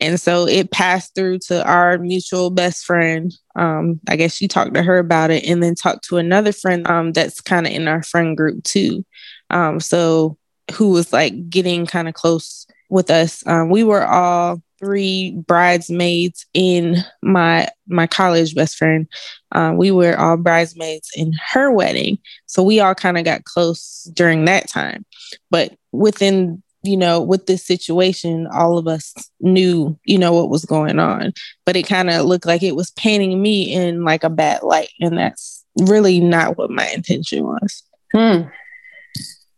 [0.00, 3.32] And so it passed through to our mutual best friend.
[3.54, 6.84] Um, I guess she talked to her about it and then talked to another friend
[6.88, 9.06] um, that's kind of in our friend group too.
[9.48, 10.36] Um, so
[10.72, 13.46] who was like getting kind of close with us.
[13.46, 19.06] Um, we were all three bridesmaids in my my college best friend.
[19.52, 24.10] Um, we were all bridesmaids in her wedding, so we all kind of got close
[24.14, 25.04] during that time.
[25.50, 30.64] But within you know with this situation, all of us knew you know what was
[30.64, 31.32] going on,
[31.66, 34.90] but it kind of looked like it was painting me in like a bad light,
[35.00, 37.82] and that's really not what my intention was.
[38.12, 38.42] Hmm.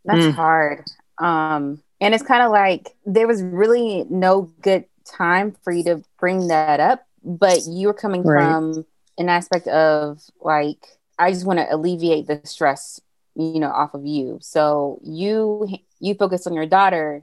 [0.05, 0.31] That's hmm.
[0.31, 0.85] hard.
[1.19, 6.03] Um, and it's kind of like there was really no good time for you to
[6.19, 8.43] bring that up, but you're coming right.
[8.43, 8.87] from
[9.19, 10.87] an aspect of like,
[11.19, 13.01] I just want to alleviate the stress,
[13.35, 14.39] you know, off of you.
[14.41, 15.69] So you
[16.01, 17.23] you focus on your daughter,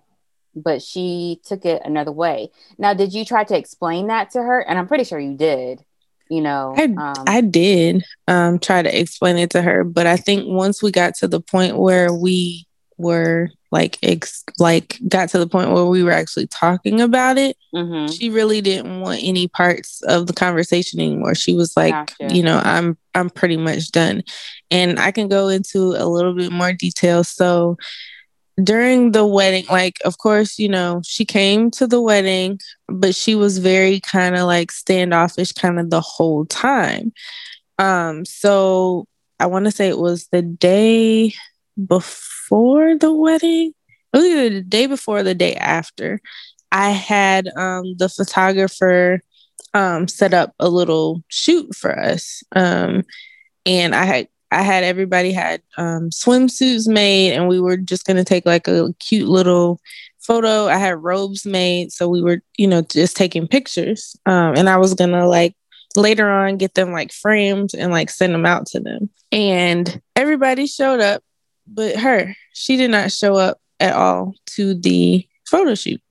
[0.55, 2.51] but she took it another way.
[2.77, 4.59] Now, did you try to explain that to her?
[4.61, 5.83] And I'm pretty sure you did.
[6.29, 10.15] You know, I, um, I did um, try to explain it to her, but I
[10.15, 12.67] think once we got to the point where we
[12.99, 17.55] were like ex- like got to the point where we were actually talking about it
[17.73, 18.11] mm-hmm.
[18.11, 22.35] she really didn't want any parts of the conversation anymore she was like gotcha.
[22.35, 24.21] you know i'm i'm pretty much done
[24.69, 27.77] and i can go into a little bit more detail so
[28.63, 33.35] during the wedding like of course you know she came to the wedding but she
[33.35, 37.13] was very kind of like standoffish kind of the whole time
[37.77, 39.07] um so
[39.39, 41.33] i want to say it was the day
[41.87, 43.73] before the wedding,
[44.13, 46.21] either the day before the day after,
[46.71, 49.21] I had um, the photographer
[49.73, 52.43] um, set up a little shoot for us.
[52.55, 53.03] Um,
[53.65, 58.23] and I had I had everybody had um, swimsuits made, and we were just gonna
[58.23, 59.79] take like a cute little
[60.19, 60.67] photo.
[60.67, 64.15] I had robes made, so we were, you know, just taking pictures.
[64.25, 65.55] Um, and I was gonna like
[65.95, 69.09] later on get them like framed and like send them out to them.
[69.31, 71.23] And everybody showed up
[71.71, 76.01] but her, she did not show up at all to the photo shoot.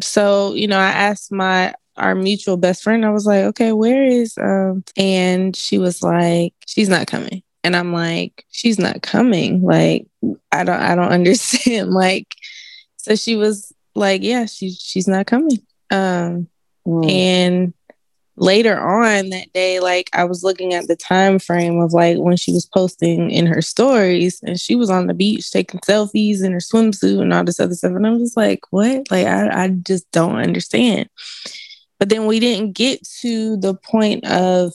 [0.00, 4.04] So, you know, I asked my our mutual best friend, I was like, okay, where
[4.04, 7.42] is um and she was like, she's not coming.
[7.64, 9.62] And I'm like, she's not coming.
[9.62, 10.06] Like,
[10.50, 11.90] I don't I don't understand.
[11.90, 12.28] like,
[12.96, 15.58] so she was like, yeah, she's she's not coming.
[15.90, 16.48] Um
[16.86, 17.10] mm.
[17.10, 17.74] and
[18.36, 22.36] later on that day like i was looking at the time frame of like when
[22.36, 26.52] she was posting in her stories and she was on the beach taking selfies in
[26.52, 27.92] her swimsuit and all this other stuff.
[27.92, 29.10] And i was like what?
[29.10, 31.10] Like i, I just don't understand.
[31.98, 34.72] But then we didn't get to the point of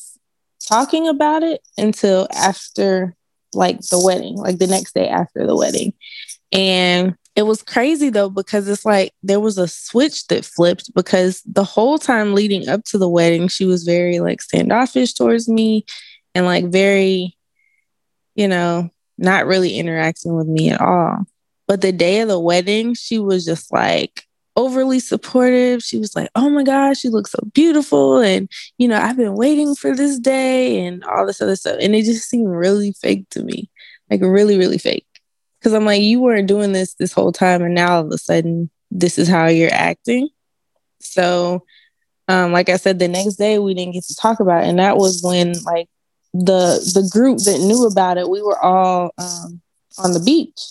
[0.66, 3.16] talking about it until after
[3.54, 5.94] like the wedding like the next day after the wedding.
[6.52, 11.44] And it was crazy though, because it's like there was a switch that flipped because
[11.46, 15.86] the whole time leading up to the wedding, she was very like standoffish towards me
[16.34, 17.38] and like very,
[18.34, 21.26] you know, not really interacting with me at all.
[21.68, 24.24] But the day of the wedding, she was just like
[24.56, 25.84] overly supportive.
[25.84, 28.18] She was like, oh my gosh, she looks so beautiful.
[28.20, 31.78] And, you know, I've been waiting for this day and all this other stuff.
[31.80, 33.70] And it just seemed really fake to me,
[34.10, 35.07] like really, really fake.
[35.64, 38.18] Cause I'm like, you weren't doing this this whole time, and now all of a
[38.18, 40.30] sudden, this is how you're acting.
[41.00, 41.66] So,
[42.28, 44.80] um, like I said, the next day we didn't get to talk about it, and
[44.80, 45.90] that was when like
[46.34, 49.62] the the group that knew about it, we were all um,
[49.98, 50.62] on the beach,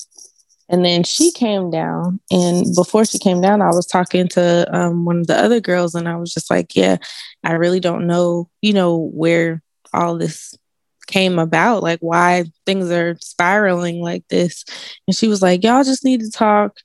[0.68, 5.04] and then she came down, and before she came down, I was talking to um,
[5.04, 6.96] one of the other girls, and I was just like, yeah,
[7.42, 10.56] I really don't know, you know, where all this
[11.06, 14.64] came about, like why things are spiraling like this.
[15.06, 16.78] And she was like, Y'all just need to talk.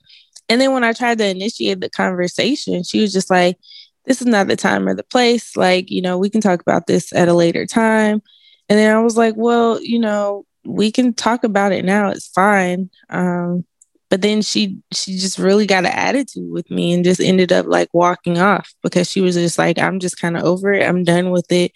[0.49, 3.57] And then when I tried to initiate the conversation, she was just like,
[4.05, 5.55] This is not the time or the place.
[5.55, 8.21] Like, you know, we can talk about this at a later time.
[8.69, 12.09] And then I was like, Well, you know, we can talk about it now.
[12.09, 12.89] It's fine.
[13.09, 13.65] Um,
[14.11, 17.65] but then she she just really got an attitude with me and just ended up
[17.65, 21.03] like walking off because she was just like i'm just kind of over it i'm
[21.03, 21.71] done with it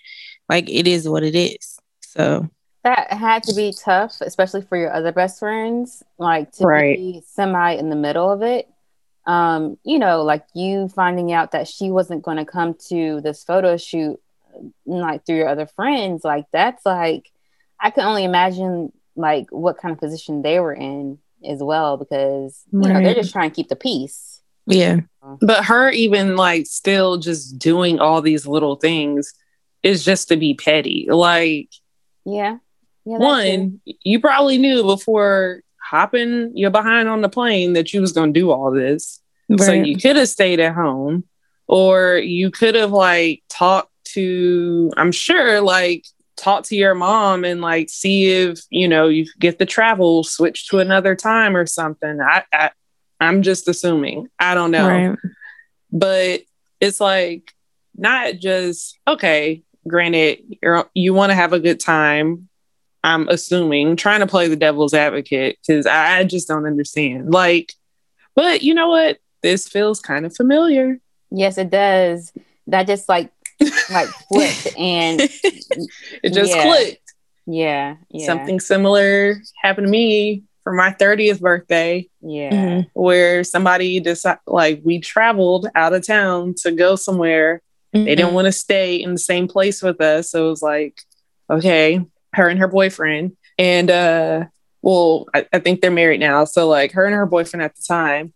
[0.49, 1.74] like it is what it is
[2.15, 2.49] so
[2.83, 6.97] that had to be tough, especially for your other best friends, like to right.
[6.97, 8.69] be semi in the middle of it.
[9.25, 13.43] Um, you know, like you finding out that she wasn't going to come to this
[13.43, 14.19] photo shoot,
[14.85, 17.31] like through your other friends, like that's like,
[17.79, 22.63] I can only imagine like what kind of position they were in as well, because
[22.71, 22.93] you right.
[22.93, 24.41] know they're just trying to keep the peace.
[24.67, 25.01] Yeah,
[25.41, 29.33] but her even like still just doing all these little things
[29.83, 31.69] is just to be petty, like
[32.25, 32.57] yeah.
[33.05, 38.11] yeah One, you probably knew before hopping you're behind on the plane that you was
[38.11, 39.21] going to do all this.
[39.49, 39.59] Right.
[39.59, 41.25] So you could have stayed at home
[41.67, 46.05] or you could have like talked to, I'm sure, like
[46.37, 50.67] talk to your mom and like see if, you know, you get the travel switch
[50.69, 52.19] to another time or something.
[52.19, 52.71] I, I
[53.19, 54.27] I'm just assuming.
[54.39, 54.87] I don't know.
[54.87, 55.17] Right.
[55.91, 56.41] But
[56.81, 57.53] it's like
[57.95, 62.49] not just okay, granted, you're you want to have a good time.
[63.03, 67.31] I'm assuming trying to play the devil's advocate because I, I just don't understand.
[67.31, 67.73] Like,
[68.35, 69.19] but you know what?
[69.43, 70.99] This feels kind of familiar.
[71.29, 72.33] Yes, it does.
[72.67, 73.31] That just like
[73.91, 76.63] like flipped and it just yeah.
[76.63, 77.13] clicked.
[77.45, 78.25] Yeah, yeah.
[78.25, 82.09] Something similar happened to me for my 30th birthday.
[82.21, 82.51] Yeah.
[82.51, 82.99] Mm-hmm.
[82.99, 87.61] Where somebody decided, like, we traveled out of town to go somewhere.
[87.95, 88.05] Mm-hmm.
[88.05, 90.31] They didn't want to stay in the same place with us.
[90.31, 91.01] So it was like,
[91.49, 93.37] okay, her and her boyfriend.
[93.57, 94.45] And, uh,
[94.81, 96.43] well, I, I think they're married now.
[96.43, 98.33] So, like, her and her boyfriend at the time.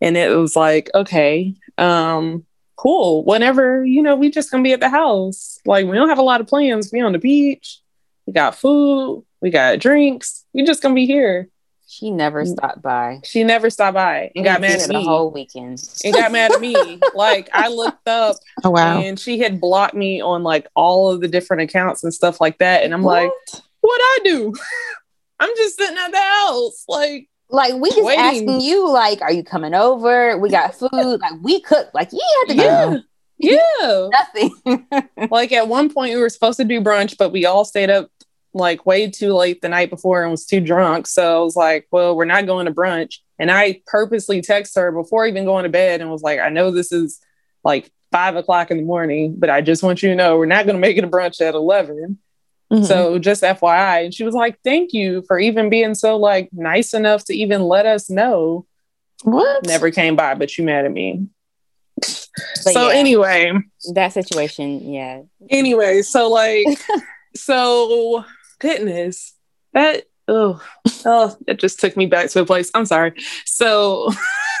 [0.00, 2.44] And it was like, okay, um,
[2.76, 3.24] cool.
[3.24, 5.58] Whenever, you know, we just gonna be at the house.
[5.64, 6.90] Like, we don't have a lot of plans.
[6.92, 7.80] We on the beach.
[8.26, 9.24] We got food.
[9.40, 10.44] We got drinks.
[10.52, 11.48] We just gonna be here.
[11.90, 13.22] She never stopped by.
[13.24, 15.82] She never stopped by and got mad at me the whole weekend.
[16.04, 17.00] And got mad at me.
[17.14, 21.22] like I looked up, oh wow, and she had blocked me on like all of
[21.22, 22.84] the different accounts and stuff like that.
[22.84, 23.22] And I'm what?
[23.22, 23.32] like,
[23.80, 24.52] what I do?
[25.40, 27.28] I'm just sitting at the house, like.
[27.50, 28.22] Like we just waiting.
[28.22, 30.36] asking you, like, are you coming over?
[30.36, 30.92] We got food.
[30.92, 31.88] like we cook.
[31.94, 32.90] Like you had to yeah.
[32.90, 33.00] go.
[33.38, 34.08] Yeah.
[34.12, 35.30] Nothing.
[35.30, 38.10] like at one point we were supposed to do brunch, but we all stayed up
[38.58, 41.06] like way too late the night before and was too drunk.
[41.06, 43.18] So I was like, well, we're not going to brunch.
[43.38, 46.70] And I purposely text her before even going to bed and was like, I know
[46.70, 47.20] this is
[47.64, 50.66] like five o'clock in the morning, but I just want you to know we're not
[50.66, 52.18] going to make it a brunch at 11.
[52.72, 52.84] Mm-hmm.
[52.84, 54.06] So just FYI.
[54.06, 57.62] And she was like, thank you for even being so like nice enough to even
[57.62, 58.66] let us know.
[59.22, 59.66] What?
[59.66, 61.26] Never came by, but you mad at me.
[62.64, 63.52] But so yeah, anyway,
[63.94, 65.22] that situation, yeah.
[65.50, 66.66] Anyway, so like,
[67.34, 68.24] so
[68.58, 69.34] goodness,
[69.72, 70.62] that oh
[71.04, 72.70] oh that just took me back to a place.
[72.74, 73.14] I'm sorry.
[73.44, 74.10] So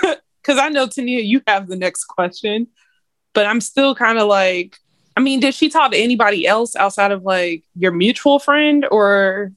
[0.00, 2.68] because I know Tania, you have the next question,
[3.34, 4.78] but I'm still kind of like,
[5.16, 9.52] I mean, did she talk to anybody else outside of like your mutual friend or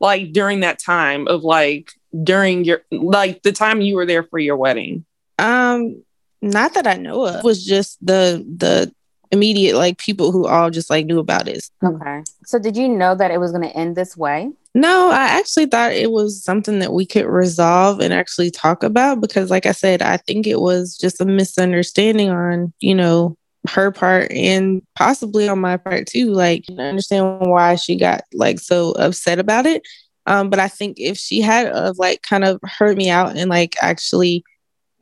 [0.00, 1.92] like during that time of like
[2.24, 5.04] during your like the time you were there for your wedding?
[5.38, 6.02] Um,
[6.40, 7.36] not that I know of.
[7.36, 8.92] It was just the the
[9.32, 11.68] immediate like people who all just like knew about it.
[11.82, 12.22] Okay.
[12.44, 14.52] So did you know that it was going to end this way?
[14.74, 19.20] No, I actually thought it was something that we could resolve and actually talk about
[19.20, 23.36] because like I said, I think it was just a misunderstanding on, you know,
[23.68, 26.32] her part and possibly on my part too.
[26.32, 29.82] Like I understand why she got like so upset about it.
[30.26, 33.50] Um, but I think if she had of like kind of heard me out and
[33.50, 34.44] like actually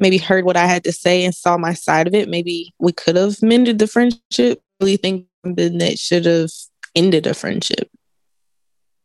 [0.01, 2.93] maybe heard what I had to say and saw my side of it, maybe we
[2.93, 4.63] could have mended the friendship.
[4.81, 6.51] I really think something that should have
[6.95, 7.89] ended a friendship.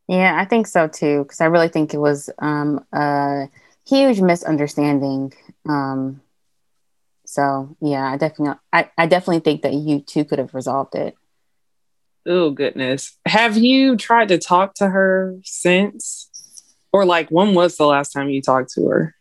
[0.07, 1.23] Yeah, I think so too.
[1.23, 3.49] Because I really think it was um, a
[3.87, 5.33] huge misunderstanding.
[5.67, 6.21] Um,
[7.25, 11.15] so yeah, I definitely, I, I definitely think that you two could have resolved it.
[12.27, 16.29] Oh goodness, have you tried to talk to her since,
[16.91, 19.14] or like when was the last time you talked to her?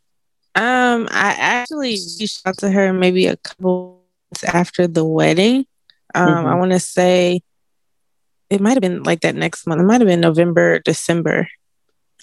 [0.56, 5.66] Um, I actually reached out to her maybe a couple months after the wedding.
[6.14, 6.46] Um, mm-hmm.
[6.46, 7.42] I want to say
[8.50, 9.80] it might have been like that next month.
[9.80, 11.48] It might have been November, December.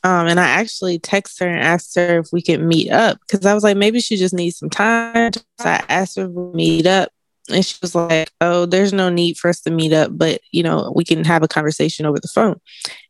[0.04, 3.46] Um, and I actually texted her and asked her if we could meet up because
[3.46, 5.34] I was like, maybe she just needs some time.
[5.34, 7.12] So I asked her to meet up,
[7.50, 10.64] and she was like, "Oh, there's no need for us to meet up, but you
[10.64, 12.60] know, we can have a conversation over the phone."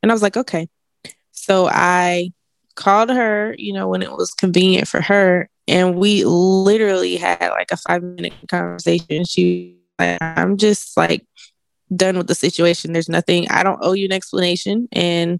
[0.01, 0.67] And I was like, "Okay."
[1.31, 2.33] So I
[2.75, 5.49] called her, you know, when it was convenient for her.
[5.67, 9.25] And we literally had like a five minute conversation.
[9.25, 11.25] She, like, I'm just like
[11.95, 12.93] done with the situation.
[12.93, 14.87] There's nothing, I don't owe you an explanation.
[14.91, 15.39] And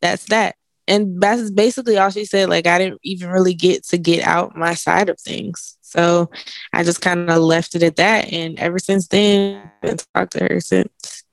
[0.00, 0.56] that's that.
[0.88, 2.48] And that's basically all she said.
[2.48, 5.78] Like, I didn't even really get to get out my side of things.
[5.82, 6.30] So
[6.72, 8.32] I just kind of left it at that.
[8.32, 11.24] And ever since then, I've been talked to her since.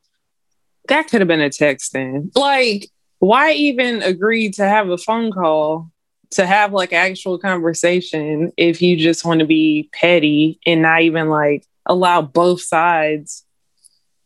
[0.87, 2.31] That could have been a text then.
[2.35, 2.89] Like,
[3.19, 5.91] why even agree to have a phone call
[6.31, 11.29] to have like actual conversation if you just want to be petty and not even
[11.29, 13.45] like allow both sides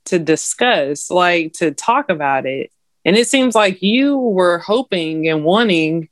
[0.05, 2.71] to discuss, like to talk about it.
[3.05, 6.09] And it seems like you were hoping and wanting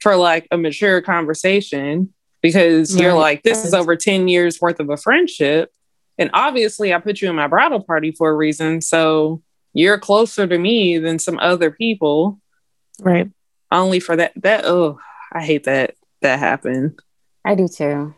[0.00, 2.12] for like a mature conversation
[2.42, 3.02] because right.
[3.02, 5.72] you're like, this is over 10 years worth of a friendship.
[6.18, 8.80] And obviously, I put you in my bridal party for a reason.
[8.80, 9.42] So
[9.76, 12.40] you're closer to me than some other people.
[13.00, 13.30] Right.
[13.70, 14.98] Only for that that oh,
[15.32, 16.98] I hate that that happened.
[17.44, 18.14] I do too.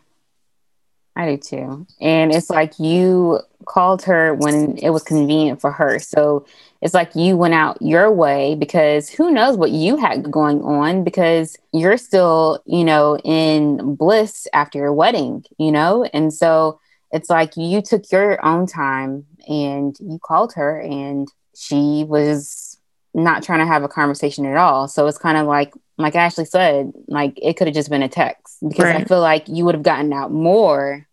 [1.15, 1.87] I do too.
[1.99, 5.99] And it's like you called her when it was convenient for her.
[5.99, 6.45] So
[6.81, 11.03] it's like you went out your way because who knows what you had going on
[11.03, 16.05] because you're still, you know, in bliss after your wedding, you know?
[16.13, 16.79] And so
[17.11, 21.27] it's like you took your own time and you called her and
[21.59, 22.77] she was
[23.13, 24.87] not trying to have a conversation at all.
[24.87, 28.09] So it's kind of like, like Ashley said, like it could have just been a
[28.09, 29.01] text because right.
[29.01, 31.07] I feel like you would have gotten out more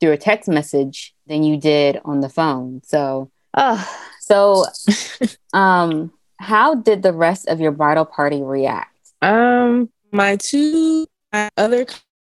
[0.00, 2.82] through a text message than you did on the phone.
[2.84, 3.84] So, uh,
[4.20, 4.64] so,
[5.52, 8.96] um, how did the rest of your bridal party react?
[9.20, 11.86] Um, my two my other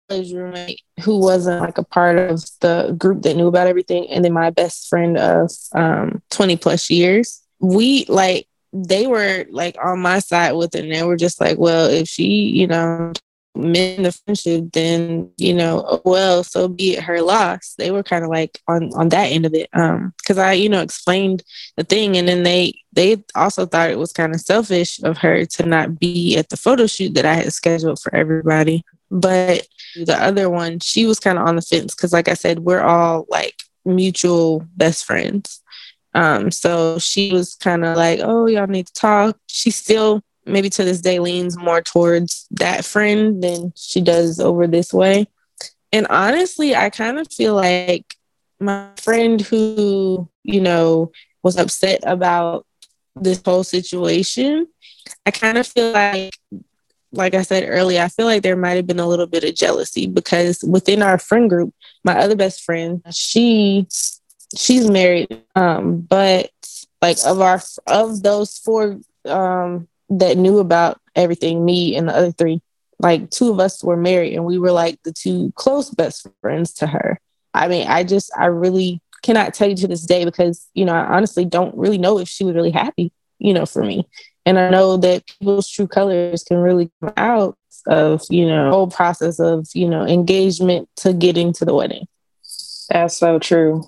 [0.08, 4.24] college roommate who wasn't like a part of the group that knew about everything, and
[4.24, 7.41] then my best friend of um 20 plus years.
[7.62, 11.58] We like they were like on my side with it and they were just like,
[11.58, 13.12] well, if she, you know,
[13.54, 17.74] mend the friendship, then you know, well, so be it her loss.
[17.76, 20.68] They were kind of like on on that end of it, um, because I, you
[20.68, 21.42] know, explained
[21.76, 25.44] the thing, and then they they also thought it was kind of selfish of her
[25.44, 28.84] to not be at the photo shoot that I had scheduled for everybody.
[29.10, 32.60] But the other one, she was kind of on the fence because, like I said,
[32.60, 33.54] we're all like
[33.84, 35.61] mutual best friends.
[36.14, 40.68] Um, so she was kind of like, "Oh, y'all need to talk." She still maybe
[40.70, 45.26] to this day leans more towards that friend than she does over this way.
[45.92, 48.16] And honestly, I kind of feel like
[48.58, 52.66] my friend who, you know, was upset about
[53.14, 54.66] this whole situation,
[55.26, 56.34] I kind of feel like
[57.14, 59.54] like I said earlier, I feel like there might have been a little bit of
[59.54, 63.86] jealousy because within our friend group, my other best friend, she
[64.56, 66.50] she's married um but
[67.00, 69.88] like of our of those four um
[70.18, 72.60] that knew about everything, me and the other three,
[72.98, 76.74] like two of us were married and we were like the two close best friends
[76.74, 77.18] to her.
[77.54, 80.94] I mean, I just, I really cannot tell you to this day because, you know,
[80.94, 84.06] I honestly don't really know if she was really happy, you know, for me.
[84.44, 88.88] And I know that people's true colors can really come out of, you know, whole
[88.88, 92.06] process of, you know, engagement to getting to the wedding.
[92.90, 93.84] That's so true.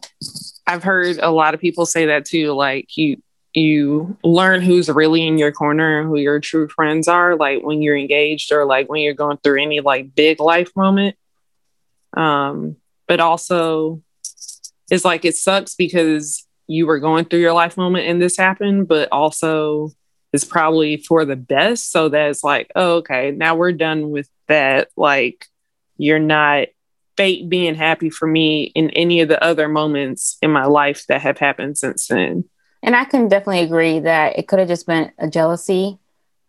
[0.66, 2.52] I've heard a lot of people say that too.
[2.52, 3.22] Like you,
[3.54, 7.80] you learn who's really in your corner and who your true friends are like when
[7.80, 11.16] you're engaged or like when you're going through any like big life moment
[12.16, 14.02] um but also
[14.90, 18.88] it's like it sucks because you were going through your life moment and this happened
[18.88, 19.90] but also
[20.32, 24.28] it's probably for the best so that it's like oh, okay now we're done with
[24.48, 25.46] that like
[25.96, 26.66] you're not
[27.16, 31.20] fate being happy for me in any of the other moments in my life that
[31.20, 32.44] have happened since then
[32.84, 35.98] and I can definitely agree that it could have just been a jealousy.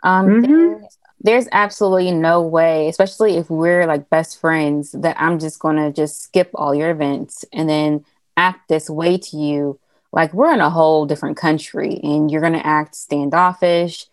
[0.04, 0.84] Um, mm-hmm.
[1.22, 5.94] There's absolutely no way, especially if we're like best friends, that I'm just going to
[5.94, 8.06] just skip all your events and then
[8.36, 9.80] act this way to you.
[10.12, 14.06] Like we're in a whole different country and you're going to act standoffish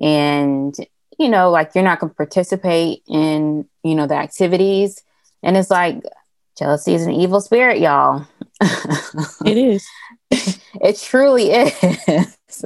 [0.00, 0.74] and,
[1.20, 5.02] you know, like you're not going to participate in, you know, the activities.
[5.42, 6.02] And it's like
[6.58, 8.26] jealousy is an evil spirit, y'all.
[8.60, 9.86] it is.
[10.30, 12.64] it truly is.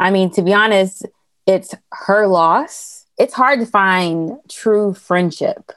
[0.00, 1.06] I mean, to be honest,
[1.46, 3.06] it's her loss.
[3.18, 5.72] It's hard to find true friendship.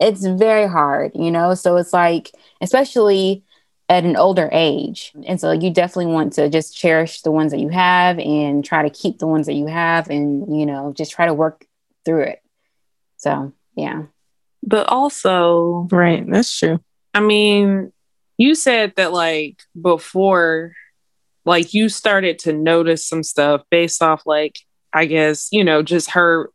[0.00, 1.54] It's very hard, you know?
[1.54, 2.30] So it's like,
[2.60, 3.44] especially
[3.88, 5.12] at an older age.
[5.26, 8.82] And so you definitely want to just cherish the ones that you have and try
[8.82, 11.66] to keep the ones that you have and, you know, just try to work
[12.04, 12.42] through it.
[13.18, 14.04] So, yeah.
[14.66, 16.80] But also, right, that's true.
[17.12, 17.92] I mean,
[18.38, 20.72] you said that like before
[21.44, 24.58] like you started to notice some stuff based off like
[24.92, 26.50] i guess you know just her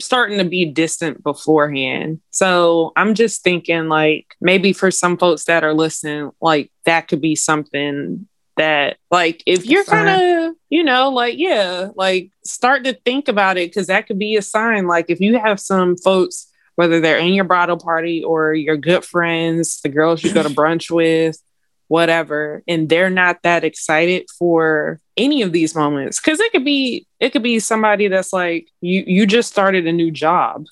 [0.00, 2.20] starting to be distant beforehand.
[2.30, 7.20] So i'm just thinking like maybe for some folks that are listening like that could
[7.20, 12.94] be something that like if you're kind of you know like yeah like start to
[13.04, 14.86] think about it because that could be a sign.
[14.86, 16.49] Like if you have some folks
[16.80, 20.48] whether they're in your bridal party or your good friends, the girls you go to
[20.48, 21.38] brunch with,
[21.88, 26.18] whatever, and they're not that excited for any of these moments.
[26.18, 29.92] Cause it could be, it could be somebody that's like, you you just started a
[29.92, 30.64] new job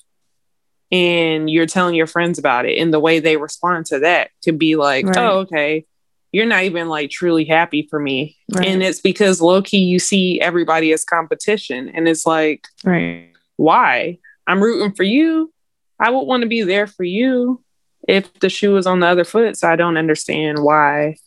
[0.91, 2.79] and you're telling your friends about it.
[2.79, 5.17] And the way they respond to that could be like, right.
[5.17, 5.85] oh, okay,
[6.31, 8.35] you're not even like truly happy for me.
[8.51, 8.65] Right.
[8.65, 11.87] And it's because low key you see everybody as competition.
[11.89, 13.31] And it's like, right.
[13.57, 14.17] why?
[14.47, 15.53] I'm rooting for you
[15.99, 17.61] I would want to be there for you
[18.07, 19.57] if the shoe was on the other foot.
[19.57, 21.17] So I don't understand why.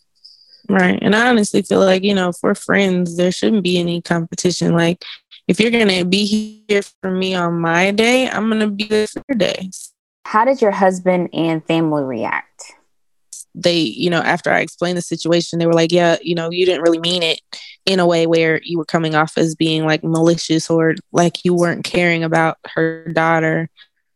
[0.69, 0.99] Right.
[1.01, 4.73] And I honestly feel like, you know, for friends, there shouldn't be any competition.
[4.73, 5.03] Like,
[5.47, 8.85] if you're going to be here for me on my day, I'm going to be
[8.85, 9.69] there for your day.
[10.25, 12.73] How did your husband and family react?
[13.53, 16.65] They, you know, after I explained the situation, they were like, yeah, you know, you
[16.65, 17.41] didn't really mean it
[17.85, 21.53] in a way where you were coming off as being like malicious or like you
[21.53, 23.69] weren't caring about her daughter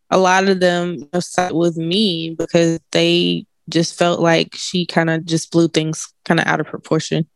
[0.10, 5.26] a lot of them sat with me because they just felt like she kind of
[5.26, 7.28] just blew things kind of out of proportion.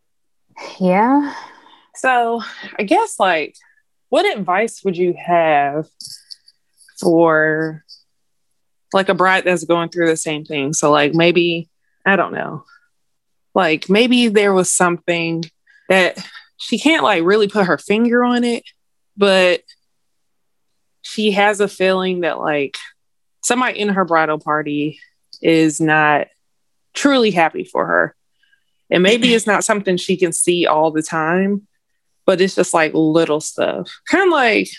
[0.80, 1.34] Yeah.
[1.96, 2.42] So
[2.80, 3.56] I guess like
[4.10, 5.88] what advice would you have
[7.00, 7.84] for
[8.94, 10.74] like a bride that's going through the same thing?
[10.74, 11.70] So like maybe
[12.06, 12.64] I don't know.
[13.54, 15.44] Like maybe there was something
[15.90, 16.26] that
[16.58, 18.64] she can't like really put her finger on it,
[19.18, 19.62] but
[21.02, 22.78] she has a feeling that like
[23.44, 25.00] somebody in her bridal party
[25.42, 26.28] is not
[26.94, 28.16] truly happy for her.
[28.90, 31.68] And maybe it's not something she can see all the time,
[32.26, 33.90] but it's just like little stuff.
[34.10, 34.70] Kind of like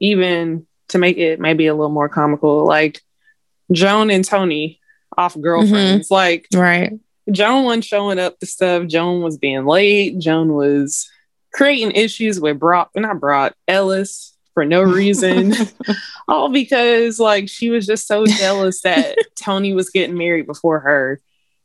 [0.00, 3.02] even to make it maybe a little more comical, like
[3.72, 4.80] Joan and Toni
[5.16, 6.06] off girlfriends.
[6.06, 6.14] Mm-hmm.
[6.14, 6.92] Like right.
[7.30, 8.86] Joan wasn't showing up to stuff.
[8.86, 10.18] Joan was being late.
[10.18, 11.10] Joan was
[11.52, 15.54] creating issues with Brock, not Brock, Ellis for no reason.
[16.28, 21.20] All because like she was just so jealous that Toni was getting married before her.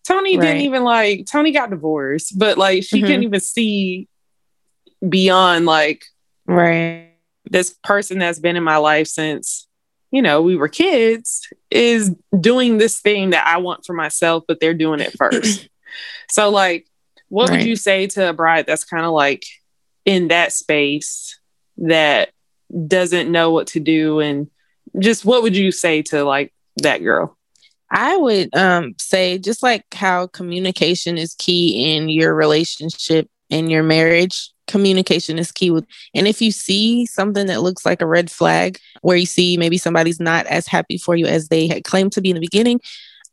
[0.07, 0.45] Toni right.
[0.45, 3.07] didn't even like Toni got divorced, but like she mm-hmm.
[3.07, 4.07] couldn't even see
[5.09, 6.05] beyond like
[6.45, 7.09] right
[7.45, 9.67] this person that's been in my life since
[10.11, 14.59] you know we were kids is doing this thing that I want for myself, but
[14.59, 15.67] they're doing it first.
[16.29, 16.85] so like
[17.29, 17.57] what right.
[17.57, 19.45] would you say to a bride that's kind of like
[20.05, 21.39] in that space
[21.77, 22.29] that
[22.87, 24.49] doesn't know what to do and
[24.99, 27.37] just what would you say to like that girl?
[27.89, 33.83] I would um, say just like how communication is key in your relationship in your
[33.83, 38.31] marriage, communication is key with and if you see something that looks like a red
[38.31, 42.13] flag where you see maybe somebody's not as happy for you as they had claimed
[42.13, 42.79] to be in the beginning,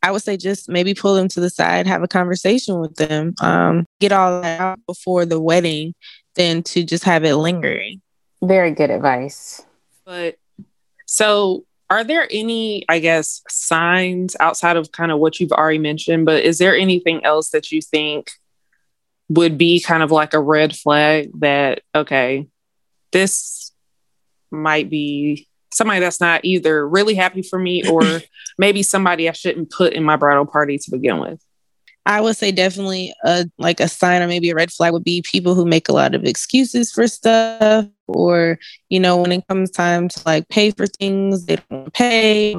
[0.03, 3.33] I would say just maybe pull them to the side, have a conversation with them,
[3.41, 5.93] um, get all that out before the wedding,
[6.35, 8.01] than to just have it lingering.
[8.43, 9.61] Very good advice.
[10.05, 10.37] But
[11.05, 16.25] so are there any, I guess, signs outside of kind of what you've already mentioned,
[16.25, 18.31] but is there anything else that you think
[19.29, 22.47] would be kind of like a red flag that, okay,
[23.11, 23.73] this
[24.51, 28.21] might be somebody that's not either really happy for me or
[28.57, 31.41] maybe somebody I shouldn't put in my bridal party to begin with?
[32.05, 35.23] I would say definitely a like a sign or maybe a red flag would be
[35.29, 38.57] people who make a lot of excuses for stuff or
[38.89, 42.55] you know when it comes time to like pay for things they don't pay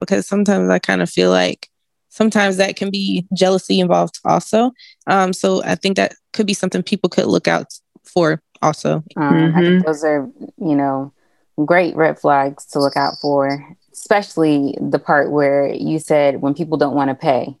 [0.00, 1.68] because sometimes I kind of feel like
[2.10, 4.72] sometimes that can be jealousy involved also.
[5.06, 7.74] Um, so I think that could be something people could look out
[8.04, 9.04] for also.
[9.16, 9.58] Um, mm-hmm.
[9.58, 10.28] I think those are
[10.58, 11.12] you know
[11.64, 16.78] great red flags to look out for, especially the part where you said when people
[16.78, 17.58] don't want to pay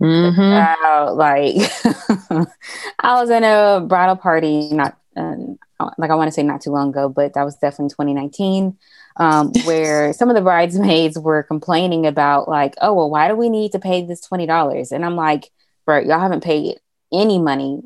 [0.00, 0.84] Mm-hmm.
[0.84, 2.48] Uh, like
[3.00, 5.58] I was in a bridal party, not um,
[5.98, 8.76] like I want to say not too long ago, but that was definitely 2019,
[9.16, 13.48] um, where some of the bridesmaids were complaining about like, oh well, why do we
[13.48, 14.92] need to pay this twenty dollars?
[14.92, 15.50] And I'm like,
[15.84, 16.78] bro, y'all haven't paid
[17.12, 17.80] any money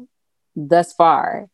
[0.57, 1.49] thus far,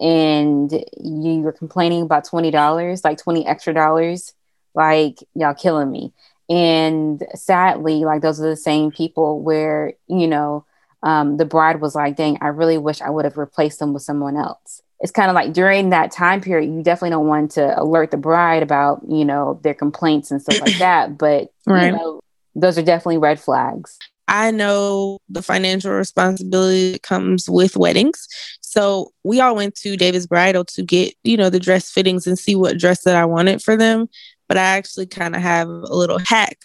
[0.00, 4.32] and you were complaining about twenty dollars, like twenty extra dollars,
[4.74, 6.12] like y'all killing me.
[6.48, 10.64] And sadly, like those are the same people where, you know,
[11.02, 14.02] um, the bride was like, dang, I really wish I would have replaced them with
[14.02, 14.82] someone else.
[15.00, 18.16] It's kind of like during that time period, you definitely don't want to alert the
[18.16, 21.18] bride about, you know, their complaints and stuff like that.
[21.18, 21.86] But, right.
[21.86, 22.20] you know,
[22.56, 23.98] those are definitely red flags.
[24.26, 28.26] I know the financial responsibility that comes with weddings.
[28.60, 32.38] So we all went to David's Bridal to get, you know, the dress fittings and
[32.38, 34.08] see what dress that I wanted for them
[34.48, 36.58] but I actually kind of have a little hack.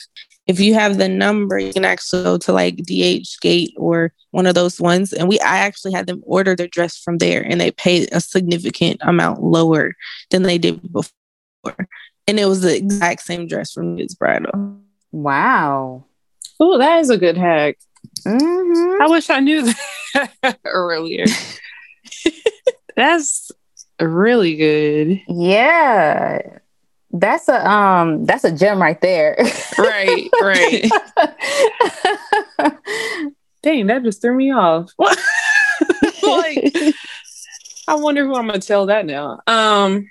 [0.47, 4.55] If you have the number, you can actually go to like DHgate or one of
[4.55, 5.13] those ones.
[5.13, 8.19] And we I actually had them order their dress from there and they paid a
[8.19, 9.93] significant amount lower
[10.31, 11.13] than they did before.
[12.27, 14.79] And it was the exact same dress from his bridal.
[15.11, 16.05] Wow.
[16.59, 17.77] Oh, that is a good hack.
[18.25, 19.01] Mm-hmm.
[19.01, 19.73] I wish I knew
[20.13, 21.25] that earlier.
[22.95, 23.51] That's
[23.99, 25.21] really good.
[25.27, 26.59] Yeah.
[27.13, 29.37] That's a um that's a gem right there.
[29.77, 30.89] right, right.
[33.61, 34.91] Dang, that just threw me off.
[34.97, 36.75] like
[37.87, 39.41] I wonder who I'm gonna tell that now.
[39.45, 40.09] Um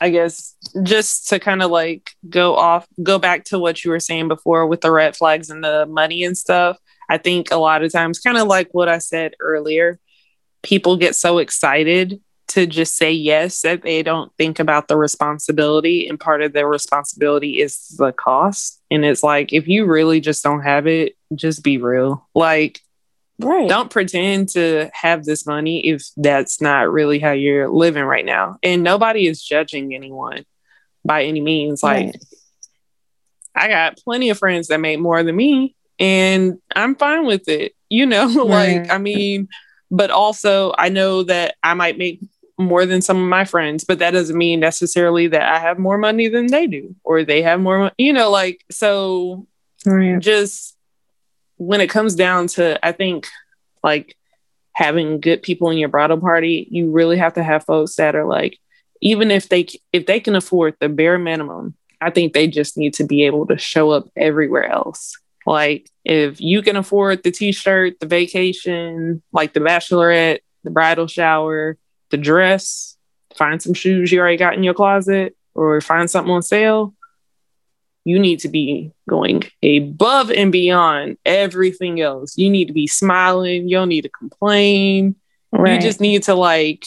[0.00, 4.00] I guess just to kind of like go off go back to what you were
[4.00, 6.78] saying before with the red flags and the money and stuff.
[7.10, 9.98] I think a lot of times kind of like what I said earlier,
[10.62, 12.20] people get so excited
[12.54, 16.68] to just say yes that they don't think about the responsibility and part of their
[16.68, 18.80] responsibility is the cost.
[18.92, 22.28] And it's like if you really just don't have it just be real.
[22.32, 22.80] Like
[23.40, 23.68] right.
[23.68, 28.56] don't pretend to have this money if that's not really how you're living right now.
[28.62, 30.44] And nobody is judging anyone
[31.04, 31.82] by any means.
[31.82, 32.24] Like right.
[33.56, 37.72] i got plenty of friends that make more than me and i'm fine with it
[37.88, 38.26] you know?
[38.48, 38.78] Right.
[38.78, 39.48] like i mean
[39.94, 42.20] but also I know that I might make
[42.58, 45.98] more than some of my friends, but that doesn't mean necessarily that I have more
[45.98, 49.46] money than they do or they have more, you know, like, so
[49.84, 50.20] right.
[50.20, 50.76] just
[51.56, 53.28] when it comes down to, I think
[53.82, 54.16] like
[54.72, 58.26] having good people in your bridal party, you really have to have folks that are
[58.26, 58.58] like,
[59.00, 61.74] even if they if they can afford the bare minimum
[62.04, 65.16] I think they just need to be able to show up everywhere else.
[65.46, 71.78] Like if you can afford the t-shirt, the vacation, like the bachelorette, the bridal shower,
[72.14, 72.96] the dress,
[73.34, 76.94] find some shoes you already got in your closet or find something on sale.
[78.04, 82.38] You need to be going above and beyond everything else.
[82.38, 83.68] You need to be smiling.
[83.68, 85.16] You don't need to complain.
[85.50, 85.74] Right.
[85.74, 86.86] You just need to like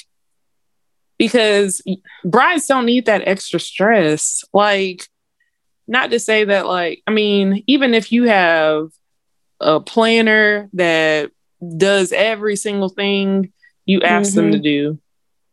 [1.18, 1.82] because
[2.24, 4.46] brides don't need that extra stress.
[4.54, 5.08] Like,
[5.88, 8.90] not to say that, like, I mean, even if you have
[9.60, 11.32] a planner that
[11.76, 13.52] does every single thing
[13.86, 14.38] you ask mm-hmm.
[14.38, 15.00] them to do,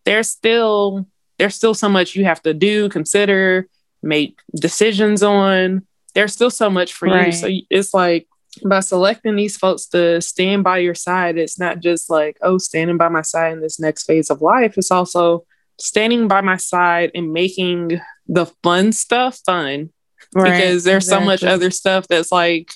[0.05, 1.07] there's still
[1.38, 3.68] there's still so much you have to do, consider,
[4.02, 5.86] make decisions on.
[6.14, 7.26] There's still so much for right.
[7.26, 7.32] you.
[7.32, 8.28] So it's like
[8.64, 12.96] by selecting these folks to stand by your side, it's not just like, oh, standing
[12.96, 14.78] by my side in this next phase of life.
[14.78, 15.44] It's also
[15.78, 19.90] standing by my side and making the fun stuff fun.
[20.34, 21.24] Right, because there's exactly.
[21.24, 22.72] so much other stuff that's like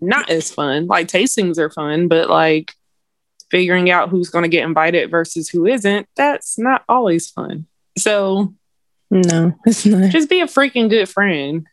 [0.00, 0.86] not as fun.
[0.86, 2.72] Like tastings are fun, but like
[3.52, 7.66] figuring out who's going to get invited versus who isn't, that's not always fun.
[7.96, 8.54] So,
[9.10, 10.10] no, it's not.
[10.10, 11.68] Just be a freaking good friend.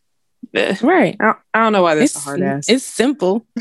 [0.53, 1.15] Right.
[1.19, 2.69] I, I don't know why this is hard ass.
[2.69, 3.47] It's simple.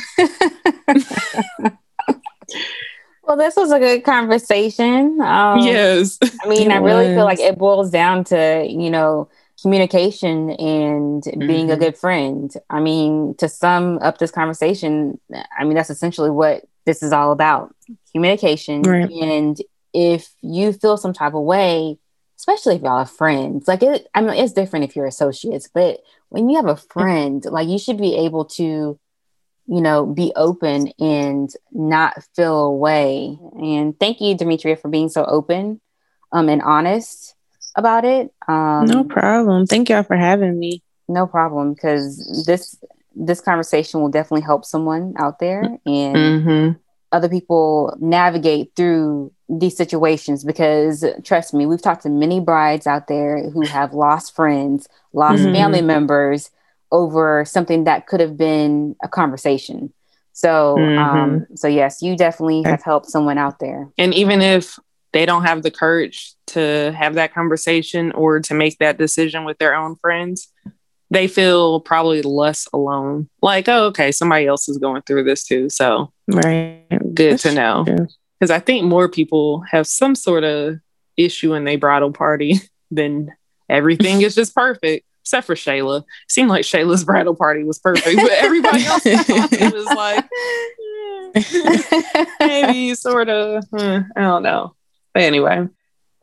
[3.29, 5.21] Well, this was a good conversation.
[5.21, 6.19] Um, yes.
[6.43, 9.29] I mean, I really feel like it boils down to, you know,
[9.61, 11.47] communication and mm-hmm.
[11.47, 11.83] being a mm-hmm.
[11.83, 12.55] good friend.
[12.71, 15.21] I mean, to sum up this conversation,
[15.59, 17.75] I mean, that's essentially what this is all about
[18.13, 18.83] communication.
[18.83, 19.11] Right.
[19.11, 19.61] And
[19.93, 21.99] if you feel some type of way,
[22.37, 26.01] especially if y'all are friends, like it, I mean, it's different if you're associates, but
[26.29, 28.99] when you have a friend, like you should be able to
[29.69, 33.39] you know, be open and not feel away.
[33.61, 35.81] And thank you, Demetria, for being so open
[36.33, 37.35] um, and honest
[37.77, 38.33] about it.
[38.49, 39.67] Um, no problem.
[39.67, 40.83] Thank y'all for having me.
[41.07, 42.79] No problem, because this
[43.15, 46.79] this conversation will definitely help someone out there and mm-hmm.
[47.13, 50.45] Other people navigate through these situations.
[50.45, 55.43] Because trust me, we've talked to many brides out there who have lost friends, lost
[55.43, 55.55] mm-hmm.
[55.55, 56.51] family members,
[56.91, 59.93] over something that could have been a conversation.
[60.33, 60.99] So, mm-hmm.
[60.99, 63.89] um, so yes, you definitely have helped someone out there.
[63.99, 64.79] And even if
[65.13, 69.59] they don't have the courage to have that conversation or to make that decision with
[69.59, 70.49] their own friends,
[71.11, 73.29] they feel probably less alone.
[73.43, 75.69] Like, oh, okay, somebody else is going through this too.
[75.71, 76.85] So, right,
[77.15, 77.85] good That's to know.
[77.85, 80.79] Because I think more people have some sort of
[81.17, 83.33] issue in their bridal party than
[83.69, 86.05] everything is just perfect except for Shayla.
[86.27, 90.25] seemed like Shayla's bridal party was perfect, but everybody else was like
[91.35, 93.63] eh, maybe sort of.
[93.77, 94.75] Eh, I don't know.
[95.13, 95.69] But anyway,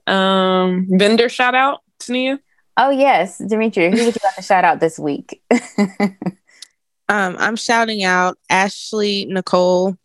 [0.08, 2.40] um, vendor shout out, Tania.
[2.78, 3.92] Oh yes, Demetria.
[3.92, 5.42] Who would you like to shout out this week?
[7.10, 9.98] um, I'm shouting out Ashley Nicole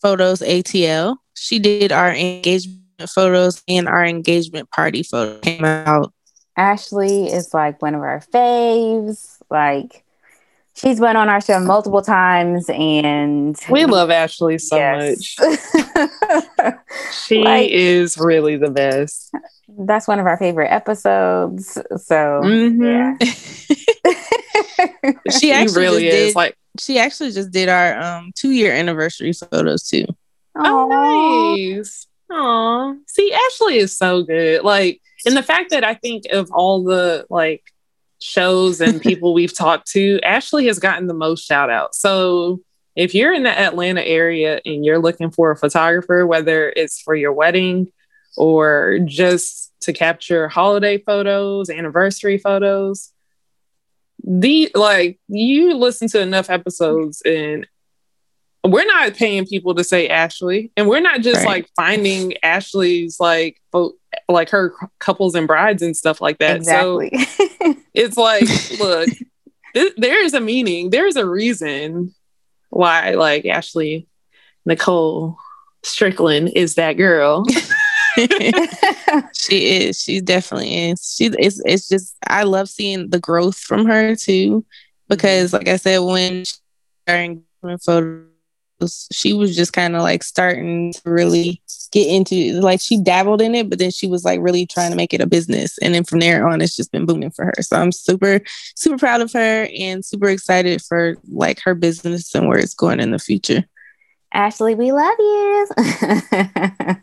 [0.00, 1.16] Photos ATL.
[1.34, 6.12] She did our engagement photos and our engagement party photo came out
[6.60, 9.38] Ashley is like one of our faves.
[9.48, 10.04] Like
[10.76, 15.36] she's been on our show multiple times and we love Ashley so yes.
[15.38, 16.74] much.
[17.26, 19.32] she like, is really the best.
[19.68, 21.72] That's one of our favorite episodes.
[21.72, 22.82] So mm-hmm.
[22.82, 23.16] yeah.
[25.38, 29.32] she actually really is did, like she actually just did our um two year anniversary
[29.32, 30.06] photos too.
[30.56, 32.06] Oh nice.
[32.32, 34.62] Oh, see, Ashley is so good.
[34.62, 37.62] Like and the fact that I think of all the like
[38.20, 41.94] shows and people we've talked to, Ashley has gotten the most shout out.
[41.94, 42.60] So
[42.96, 47.14] if you're in the Atlanta area and you're looking for a photographer, whether it's for
[47.14, 47.90] your wedding
[48.36, 53.12] or just to capture holiday photos, anniversary photos,
[54.22, 57.66] the like you listen to enough episodes and
[58.64, 61.46] we're not paying people to say Ashley, and we're not just right.
[61.46, 63.94] like finding Ashley's like fo-
[64.32, 66.56] like her couples and brides and stuff like that.
[66.56, 67.10] Exactly.
[67.12, 69.08] So it's like, look,
[69.74, 70.90] th- there is a meaning.
[70.90, 72.14] There's a reason
[72.70, 74.06] why like Ashley
[74.64, 75.36] Nicole
[75.82, 77.44] Strickland is that girl.
[79.32, 80.02] she is.
[80.02, 81.14] She definitely is.
[81.16, 84.64] She it's it's just I love seeing the growth from her too,
[85.08, 85.58] because mm-hmm.
[85.58, 86.44] like I said, when
[87.08, 87.44] sharing
[87.82, 88.26] photos
[89.12, 91.62] she was just kind of like starting to really
[91.92, 94.96] get into like she dabbled in it but then she was like really trying to
[94.96, 97.54] make it a business and then from there on it's just been booming for her
[97.60, 98.40] so i'm super
[98.76, 103.00] super proud of her and super excited for like her business and where it's going
[103.00, 103.64] in the future
[104.32, 105.68] ashley we love you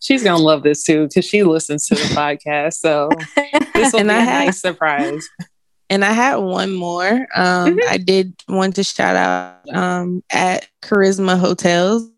[0.00, 3.08] she's gonna love this too because she listens to the podcast so
[3.74, 5.28] this will be a nice surprise
[5.90, 7.10] And I had one more.
[7.34, 7.78] Um, mm-hmm.
[7.88, 12.08] I did want to shout out um, at Karisma Hotels.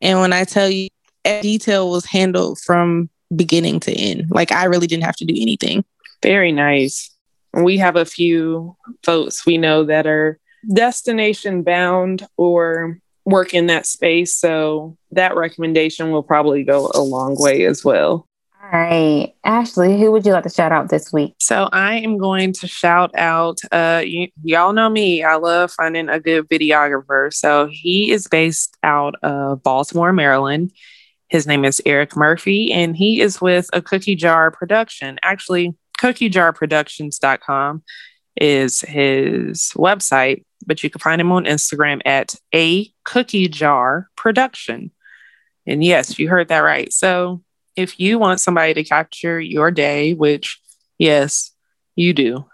[0.00, 0.88] And when I tell you,
[1.24, 4.26] detail was handled from beginning to end.
[4.30, 5.84] Like I really didn't have to do anything.
[6.22, 7.10] Very nice.
[7.52, 10.38] We have a few folks we know that are
[10.72, 14.34] destination bound or work in that space.
[14.34, 18.26] So that recommendation will probably go a long way as well.
[18.62, 19.34] All right.
[19.44, 21.34] Ashley, who would you like to shout out this week?
[21.40, 25.24] So I am going to shout out uh y- y'all know me.
[25.24, 27.32] I love finding a good videographer.
[27.32, 30.72] So he is based out of Baltimore, Maryland.
[31.30, 35.18] His name is Eric Murphy and he is with a cookie jar production.
[35.22, 37.82] Actually, cookiejarproductions.com
[38.36, 44.90] is his website, but you can find him on Instagram at a cookie jar production.
[45.66, 46.92] And yes, you heard that right.
[46.92, 47.42] So
[47.76, 50.60] if you want somebody to capture your day, which
[50.98, 51.52] yes,
[51.94, 52.46] you do,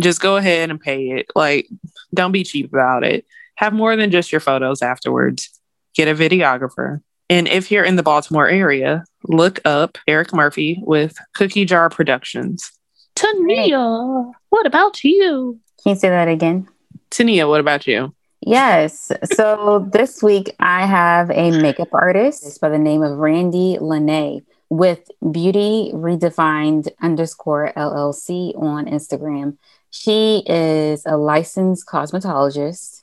[0.00, 1.26] just go ahead and pay it.
[1.36, 1.68] Like,
[2.12, 3.26] don't be cheap about it.
[3.56, 5.60] Have more than just your photos afterwards.
[5.94, 7.00] Get a videographer.
[7.30, 12.70] And if you're in the Baltimore area, look up Eric Murphy with Cookie Jar Productions.
[13.14, 15.58] Tania, what about you?
[15.82, 16.68] Can you say that again?
[17.10, 18.14] Tania, what about you?
[18.40, 19.10] Yes.
[19.32, 25.10] So this week I have a makeup artist by the name of Randy Lene with
[25.30, 29.56] Beauty Redefined underscore LLC on Instagram.
[29.90, 33.02] She is a licensed cosmetologist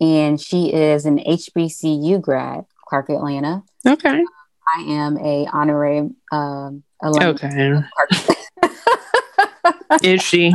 [0.00, 3.62] and she is an HBCU grad, Clark Atlanta.
[3.88, 4.22] Okay.
[4.76, 7.22] I am a honorary um, alum.
[7.22, 7.80] Okay.
[10.02, 10.52] is she?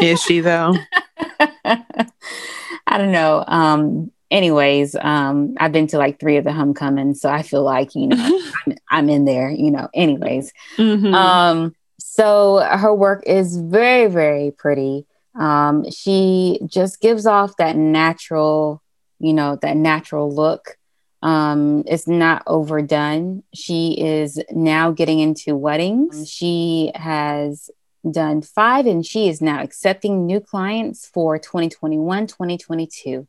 [0.00, 0.76] Is she though?
[1.64, 3.42] I don't know.
[3.44, 7.96] Um, anyways, um, I've been to like three of the homecomings, so I feel like
[7.96, 8.16] you know
[8.66, 9.50] I'm, I'm, in there.
[9.50, 9.88] You know.
[9.92, 11.12] Anyways, mm-hmm.
[11.12, 15.06] um, so her work is very very pretty.
[15.34, 18.80] Um, she just gives off that natural,
[19.18, 20.76] you know, that natural look.
[21.22, 23.42] Um, it's not overdone.
[23.54, 26.30] She is now getting into weddings.
[26.30, 27.70] She has
[28.10, 33.26] done five, and she is now accepting new clients for 2021 2022.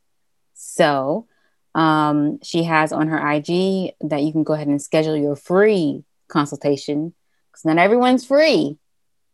[0.54, 1.26] So
[1.74, 6.04] um, she has on her IG that you can go ahead and schedule your free
[6.28, 7.14] consultation
[7.50, 8.78] because not everyone's free.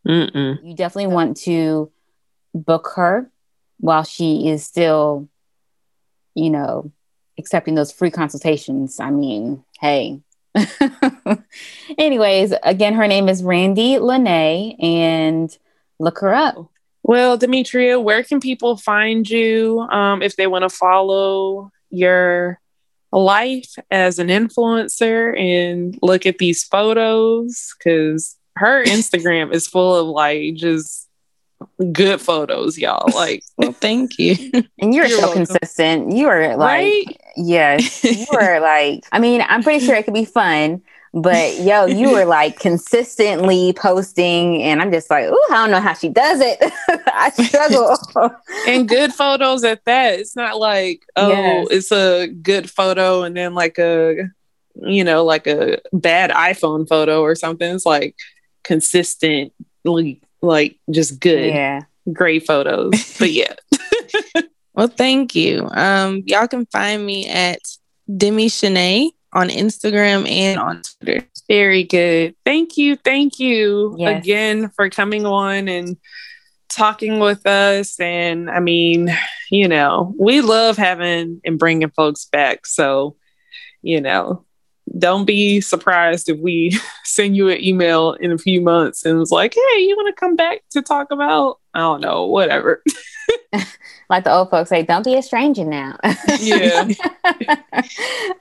[0.06, 0.58] Mm-mm.
[0.64, 1.92] You definitely want to
[2.54, 3.30] book her
[3.78, 5.28] while she is still,
[6.34, 6.92] you know,
[7.38, 9.00] accepting those free consultations.
[9.00, 10.20] I mean, hey,
[11.98, 15.56] Anyways, again, her name is Randy Lene, and
[15.98, 16.70] look her up.
[17.02, 22.60] Well, Demetria, where can people find you um, if they want to follow your
[23.12, 27.74] life as an influencer and look at these photos?
[27.78, 31.07] Because her Instagram is full of like just
[31.92, 33.06] good photos, y'all.
[33.18, 34.36] Like, well, thank you.
[34.80, 35.46] And you're, you're so welcome.
[35.46, 36.12] consistent.
[36.12, 37.20] You are like, right?
[37.36, 40.82] yes, you are like, I mean, I'm pretty sure it could be fun,
[41.12, 45.80] but yo, you were like consistently posting, and I'm just like, oh, I don't know
[45.80, 46.58] how she does it.
[46.88, 47.96] I struggle.
[48.68, 50.20] and good photos at that.
[50.20, 51.66] It's not like, oh, yes.
[51.72, 54.28] it's a good photo and then like a,
[54.76, 57.74] you know, like a bad iPhone photo or something.
[57.74, 58.14] It's like
[58.62, 61.82] consistently like just good, yeah,
[62.12, 63.16] great photos.
[63.18, 63.54] but yeah.
[64.74, 65.68] well, thank you.
[65.70, 67.60] Um, y'all can find me at
[68.14, 71.26] Demi Shanae on Instagram and on Twitter.
[71.48, 72.34] Very good.
[72.44, 72.96] Thank you.
[72.96, 74.22] Thank you yes.
[74.22, 75.96] again for coming on and
[76.68, 77.98] talking with us.
[78.00, 79.08] And I mean,
[79.50, 82.66] you know, we love having and bringing folks back.
[82.66, 83.16] So,
[83.82, 84.44] you know,
[84.96, 89.30] don't be surprised if we send you an email in a few months and it's
[89.30, 92.82] like, hey, you want to come back to talk about, I don't know, whatever.
[94.10, 95.98] like the old folks say, don't be a stranger now.
[96.40, 96.88] yeah.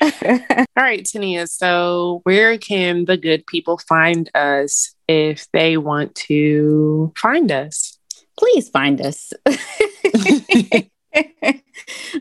[0.01, 1.47] All right, Tania.
[1.47, 7.97] So, where can the good people find us if they want to find us?
[8.37, 9.33] Please find us.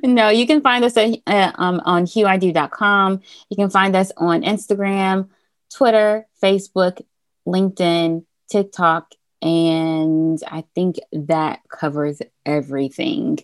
[0.07, 3.21] No, you can find us at, uh, um, on hueid.com.
[3.51, 5.29] You can find us on Instagram,
[5.73, 7.03] Twitter, Facebook,
[7.47, 13.39] LinkedIn, TikTok, and I think that covers everything.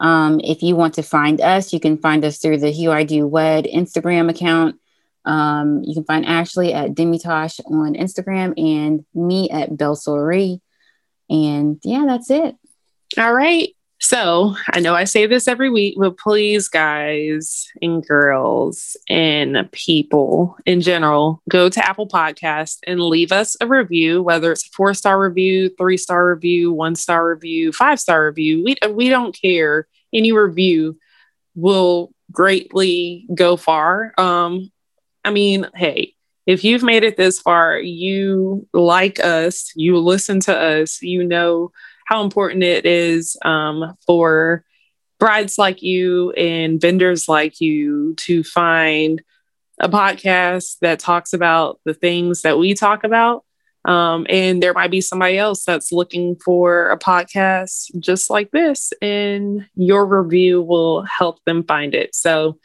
[0.00, 3.22] Um, if you want to find us, you can find us through the Hue ID
[3.22, 4.76] Wed Instagram account.
[5.24, 10.60] Um, you can find Ashley at Demitosh on Instagram and me at Belsori.
[11.30, 12.56] And yeah, that's it.
[13.16, 13.68] All right.
[14.02, 20.56] So I know I say this every week, but please, guys and girls and people
[20.66, 24.92] in general, go to Apple Podcast and leave us a review, whether it's a four
[24.92, 28.64] star review, three star review, one star review, five star review.
[28.64, 29.86] We, we don't care.
[30.12, 30.98] Any review
[31.54, 34.14] will greatly go far.
[34.18, 34.72] Um,
[35.24, 40.58] I mean, hey, if you've made it this far, you like us, you listen to
[40.58, 41.70] us, you know
[42.12, 44.66] how important it is um, for
[45.18, 49.22] brides like you and vendors like you to find
[49.80, 53.46] a podcast that talks about the things that we talk about.
[53.86, 58.92] Um, and there might be somebody else that's looking for a podcast just like this,
[59.00, 62.14] and your review will help them find it.
[62.14, 62.58] So,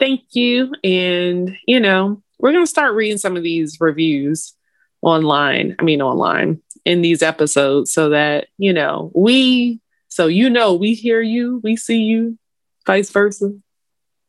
[0.00, 0.72] thank you.
[0.82, 4.54] And, you know, we're going to start reading some of these reviews
[5.02, 5.76] online.
[5.78, 10.94] I mean, online in these episodes so that, you know, we, so you know, we
[10.94, 12.38] hear you, we see you,
[12.86, 13.52] vice versa,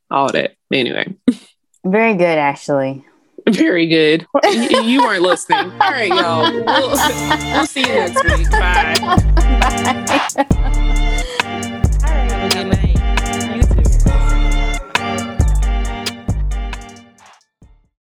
[0.09, 0.55] all that.
[0.73, 1.15] Anyway.
[1.85, 3.05] Very good, Ashley.
[3.47, 4.25] Very good.
[4.43, 5.71] you, you weren't listening.
[5.79, 6.51] All right, y'all.
[6.51, 8.49] We'll, we'll see you next week.
[8.49, 8.95] Bye.
[10.49, 10.93] Bye.